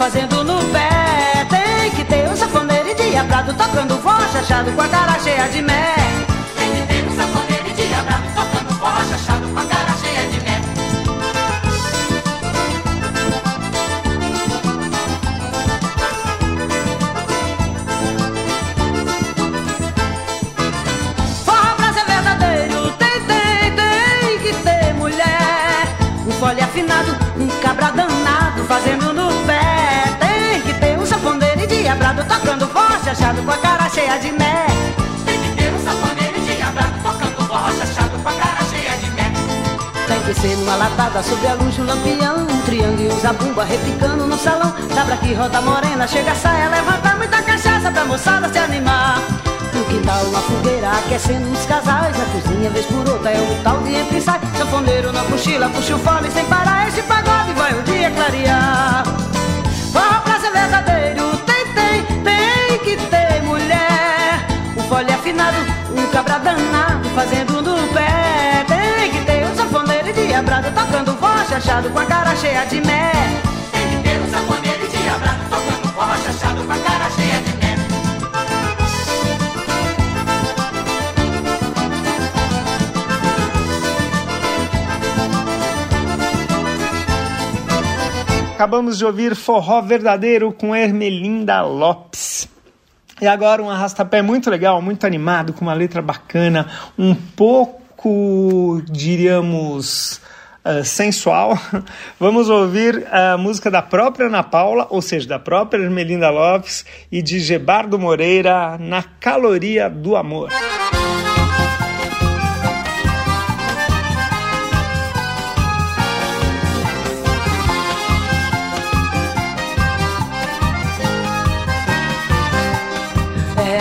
Fazendo 0.00 0.42
no 0.42 0.56
pé. 0.72 1.46
Tem 1.50 1.90
que 1.90 2.04
ter 2.04 2.26
um 2.26 2.34
safoneiro 2.34 2.88
endiabrado, 2.88 3.52
tocando 3.52 4.00
voz 4.00 4.32
chachado 4.32 4.72
com 4.72 4.80
a 4.80 4.88
cara 4.88 5.20
cheia 5.20 5.46
de 5.50 5.60
mé. 5.60 5.94
Tem 6.56 6.72
que 6.72 6.86
ter 6.88 7.06
um 7.06 7.14
safoneiro 7.14 7.70
diabrado 7.74 8.24
tocando 8.34 8.78
forró 8.78 9.04
chachado 9.10 9.46
com 9.48 9.58
a 9.58 9.64
cara 9.66 9.92
cheia 10.00 10.26
de 10.30 10.40
mé. 10.40 10.62
Forró 21.44 21.74
pra 21.76 21.92
ser 21.92 22.06
verdadeiro, 22.06 22.90
tem, 22.92 23.20
tem, 23.26 23.76
tem 23.76 24.38
que 24.38 24.54
ter 24.62 24.94
mulher. 24.94 25.94
Um 26.26 26.30
fole 26.40 26.62
afinado, 26.62 27.14
um 27.38 27.46
cabra 27.60 27.90
danado, 27.90 28.64
fazendo 28.64 29.12
no 29.12 29.19
tocando 32.24 32.66
voz 32.66 33.04
chachado 33.04 33.42
com 33.42 33.50
a 33.50 33.56
cara 33.56 33.88
cheia 33.88 34.18
de 34.18 34.32
mé. 34.32 34.66
Tem 35.24 35.40
que 35.40 35.56
ter 35.56 35.72
um 35.72 35.84
safoneiro 35.84 36.40
diabrado 36.40 36.94
tocando 37.02 37.46
forró 37.46 37.70
chachado 37.72 38.18
com 38.22 38.28
a 38.28 38.32
cara 38.32 38.64
cheia 38.70 38.96
de 38.98 39.10
mé. 39.10 39.32
Tem 40.06 40.20
que 40.22 40.40
ser 40.40 40.56
numa 40.56 40.76
latada 40.76 41.22
sobre 41.22 41.46
a 41.48 41.54
luz, 41.54 41.78
um 41.78 41.84
lampião, 41.84 42.36
um 42.38 42.60
triângulo 42.62 43.02
e 43.02 43.08
usa 43.08 43.32
bumba 43.32 43.64
repicando 43.64 44.26
no 44.26 44.38
salão. 44.38 44.72
Cabra 44.94 45.16
que 45.16 45.34
roda 45.34 45.60
morena, 45.60 46.06
chega, 46.06 46.34
saia, 46.34 46.68
levanta 46.68 47.16
muita 47.16 47.42
cachaça 47.42 47.90
pra 47.90 48.04
moçada 48.04 48.48
se 48.48 48.58
animar. 48.58 49.18
No 49.72 49.84
quintal 49.84 50.24
uma 50.24 50.40
fogueira 50.40 50.90
aquecendo 50.90 51.48
os 51.50 51.64
casais 51.64 52.16
Na 52.18 52.24
cozinha 52.26 52.70
vez 52.70 52.84
por 52.86 53.08
outra 53.08 53.30
é 53.30 53.40
o 53.40 53.62
tal 53.62 53.78
de 53.78 53.94
entra 53.94 54.18
e 54.18 54.20
sai 54.20 54.40
Sanfoneiro 54.58 55.12
na 55.12 55.22
cochila, 55.24 55.68
puxa 55.68 55.94
o 55.94 55.98
fole 56.00 56.30
sem 56.30 56.44
parar 56.46 56.88
Esse 56.88 57.02
pagode 57.02 57.52
vai 57.52 57.72
o 57.78 57.82
dia 57.84 58.10
clarear 58.10 59.04
Forró 59.92 60.20
pra 60.22 60.40
ser 60.40 60.50
verdadeiro 60.50 61.29
que 62.84 62.96
ter 62.96 63.42
mulher 63.42 64.46
Um 64.76 64.82
fole 64.88 65.12
afinado, 65.12 65.56
um 65.96 66.06
cabra 66.10 66.38
danado 66.38 67.08
Fazendo 67.10 67.62
no 67.62 67.76
pé 67.94 68.64
Tem 68.66 69.10
que 69.10 69.24
ter 69.24 69.46
um 69.46 69.54
sanfoneiro 69.54 70.12
diabrado 70.12 70.70
Tocando 70.72 71.12
voz 71.14 71.48
chachado 71.48 71.90
com 71.90 71.98
a 71.98 72.04
cara 72.06 72.36
cheia 72.36 72.64
de 72.66 72.80
mé 72.80 73.12
Tem 73.72 73.88
que 73.88 74.08
ter 74.08 74.20
um 74.20 74.30
safoneiro 74.30 74.88
diabrado 74.88 75.44
tocando 75.50 75.88
forró 75.92 76.16
chachado 76.24 76.64
com 76.64 76.72
a 76.72 76.78
cara 76.78 77.10
cheia 77.10 77.40
de 77.40 77.56
mé. 77.58 77.76
Acabamos 88.54 88.98
de 88.98 89.04
ouvir 89.04 89.34
Forró 89.34 89.80
Verdadeiro 89.82 90.52
com 90.52 90.76
Ermelinda 90.76 91.62
Lopes. 91.62 92.09
E 93.20 93.26
agora 93.26 93.62
um 93.62 93.70
arrastapé 93.70 94.22
muito 94.22 94.48
legal, 94.48 94.80
muito 94.80 95.06
animado, 95.06 95.52
com 95.52 95.62
uma 95.62 95.74
letra 95.74 96.00
bacana, 96.00 96.66
um 96.98 97.14
pouco, 97.14 98.82
diríamos, 98.90 100.20
uh, 100.64 100.82
sensual. 100.82 101.58
Vamos 102.18 102.48
ouvir 102.48 103.06
a 103.12 103.36
música 103.36 103.70
da 103.70 103.82
própria 103.82 104.26
Ana 104.26 104.42
Paula, 104.42 104.86
ou 104.88 105.02
seja, 105.02 105.28
da 105.28 105.38
própria 105.38 105.82
Ermelinda 105.82 106.30
Lopes 106.30 106.86
e 107.12 107.20
de 107.20 107.38
Gebardo 107.40 107.98
Moreira, 107.98 108.78
Na 108.78 109.02
Caloria 109.02 109.90
do 109.90 110.16
Amor. 110.16 110.48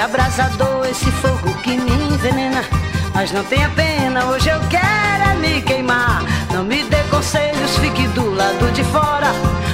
Abrasador 0.02 0.88
esse 0.90 1.12
fogo 1.12 1.54
que 1.62 1.78
me 1.78 1.92
envenena. 2.14 2.64
Mas 3.14 3.32
não 3.34 3.44
tenha 3.44 3.70
pena, 3.70 4.26
hoje 4.28 4.50
eu 4.50 4.60
quero 4.70 5.30
é 5.30 5.36
me 5.36 5.62
queimar. 5.62 6.24
Não 6.54 6.64
me 6.64 6.84
dê 6.84 7.04
conselhos, 7.10 7.78
fique 7.78 8.08
do 8.10 8.34
lado 8.34 8.72
de 8.72 8.84
fora. 8.86 9.28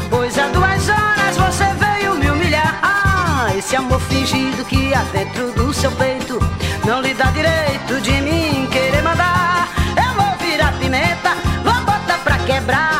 Pois 0.10 0.38
há 0.40 0.48
duas 0.48 0.90
horas 0.90 1.38
você 1.38 1.66
veio 1.76 2.16
me 2.16 2.30
humilhar. 2.32 2.80
Ah, 2.82 3.56
esse 3.56 3.76
amor 3.76 4.00
fingido 4.02 4.66
que 4.66 4.94
há 4.96 5.04
dentro 5.14 5.52
do 5.52 5.72
seu 5.72 5.92
peito 5.92 6.40
não 6.86 7.02
lhe 7.02 7.14
dá 7.14 7.26
direito 7.26 8.02
de 8.02 8.22
mim 8.22 8.68
querer 8.72 9.04
mandar. 9.04 9.70
Eu 9.96 10.14
vou 10.16 10.38
virar 10.40 10.74
pimenta, 10.80 11.36
vou 11.64 11.86
botar 11.86 12.18
pra 12.24 12.40
quebrar. 12.40 12.95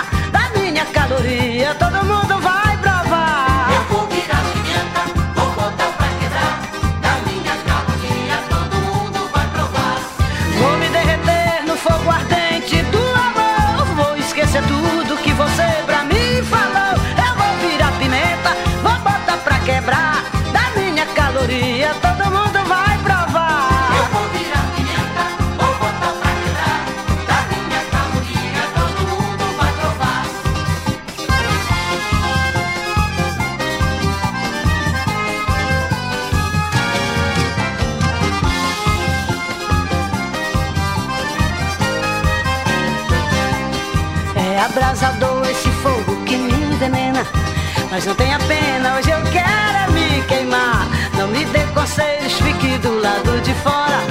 Mas 47.96 48.06
não 48.06 48.14
tenha 48.16 48.38
pena, 48.40 48.98
hoje 48.98 49.10
eu 49.10 49.22
quero 49.32 49.78
é 49.78 49.88
me 49.94 50.22
queimar. 50.24 50.86
Não 51.18 51.30
me 51.30 51.46
dê 51.46 51.62
conselhos, 51.68 52.34
fique 52.34 52.78
do 52.80 53.00
lado 53.00 53.40
de 53.40 53.54
fora. 53.54 54.02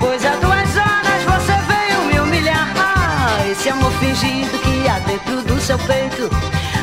Pois 0.00 0.24
há 0.24 0.34
duas 0.36 0.76
horas 0.78 1.22
você 1.26 1.52
veio 1.68 2.00
me 2.06 2.20
humilhar. 2.20 2.72
Ah, 2.74 3.46
esse 3.46 3.68
amor 3.68 3.92
fingido 4.00 4.58
que 4.60 4.88
há 4.88 4.98
dentro 5.00 5.42
do 5.42 5.60
seu 5.60 5.78
peito 5.80 6.30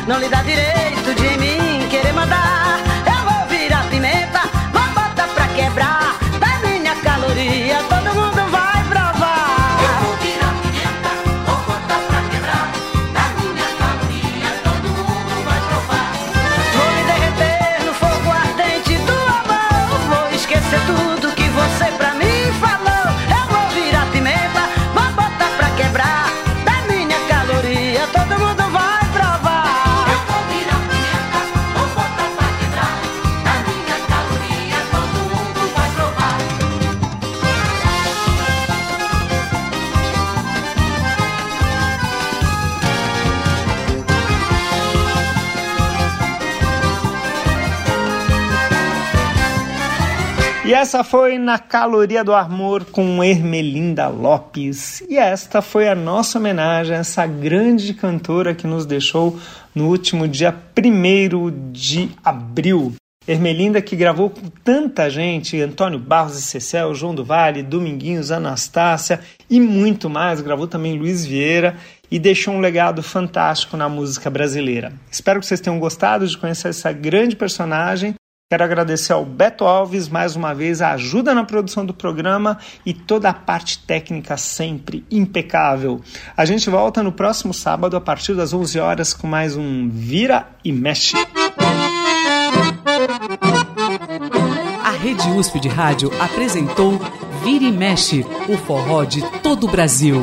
não 0.06 0.20
lhe 0.20 0.28
dá 0.28 0.40
direito 0.42 1.12
de 1.16 1.31
essa 50.82 51.04
foi 51.04 51.38
Na 51.38 51.60
Caloria 51.60 52.24
do 52.24 52.34
Amor 52.34 52.84
com 52.86 53.22
Ermelinda 53.22 54.08
Lopes. 54.08 55.00
E 55.08 55.16
esta 55.16 55.62
foi 55.62 55.88
a 55.88 55.94
nossa 55.94 56.40
homenagem 56.40 56.96
a 56.96 56.98
essa 56.98 57.24
grande 57.24 57.94
cantora 57.94 58.52
que 58.52 58.66
nos 58.66 58.84
deixou 58.84 59.38
no 59.72 59.86
último 59.86 60.26
dia 60.26 60.52
1 60.76 61.70
de 61.70 62.10
abril. 62.24 62.94
Ermelinda 63.28 63.80
que 63.80 63.94
gravou 63.94 64.28
com 64.28 64.48
tanta 64.64 65.08
gente, 65.08 65.60
Antônio 65.60 66.00
Barros 66.00 66.36
e 66.36 66.42
Cecel, 66.42 66.92
João 66.96 67.14
do 67.14 67.24
Vale, 67.24 67.62
Dominguinhos, 67.62 68.32
Anastácia 68.32 69.20
e 69.48 69.60
muito 69.60 70.10
mais. 70.10 70.40
Gravou 70.40 70.66
também 70.66 70.98
Luiz 70.98 71.24
Vieira 71.24 71.76
e 72.10 72.18
deixou 72.18 72.54
um 72.54 72.60
legado 72.60 73.04
fantástico 73.04 73.76
na 73.76 73.88
música 73.88 74.28
brasileira. 74.28 74.92
Espero 75.08 75.38
que 75.38 75.46
vocês 75.46 75.60
tenham 75.60 75.78
gostado 75.78 76.26
de 76.26 76.36
conhecer 76.36 76.70
essa 76.70 76.90
grande 76.90 77.36
personagem. 77.36 78.16
Quero 78.52 78.64
agradecer 78.64 79.14
ao 79.14 79.24
Beto 79.24 79.64
Alves 79.64 80.10
mais 80.10 80.36
uma 80.36 80.54
vez 80.54 80.82
a 80.82 80.92
ajuda 80.92 81.34
na 81.34 81.42
produção 81.42 81.86
do 81.86 81.94
programa 81.94 82.58
e 82.84 82.92
toda 82.92 83.30
a 83.30 83.32
parte 83.32 83.78
técnica 83.78 84.36
sempre 84.36 85.06
impecável. 85.10 86.02
A 86.36 86.44
gente 86.44 86.68
volta 86.68 87.02
no 87.02 87.12
próximo 87.12 87.54
sábado 87.54 87.96
a 87.96 88.00
partir 88.00 88.34
das 88.34 88.52
11 88.52 88.78
horas 88.78 89.14
com 89.14 89.26
mais 89.26 89.56
um 89.56 89.88
Vira 89.88 90.48
e 90.62 90.70
Mexe. 90.70 91.16
A 94.84 94.90
Rede 95.00 95.30
USP 95.30 95.58
de 95.58 95.68
Rádio 95.68 96.12
apresentou 96.20 97.00
Vira 97.42 97.64
e 97.64 97.72
Mexe, 97.72 98.20
o 98.50 98.58
forró 98.58 99.04
de 99.04 99.22
todo 99.40 99.66
o 99.66 99.70
Brasil. 99.70 100.20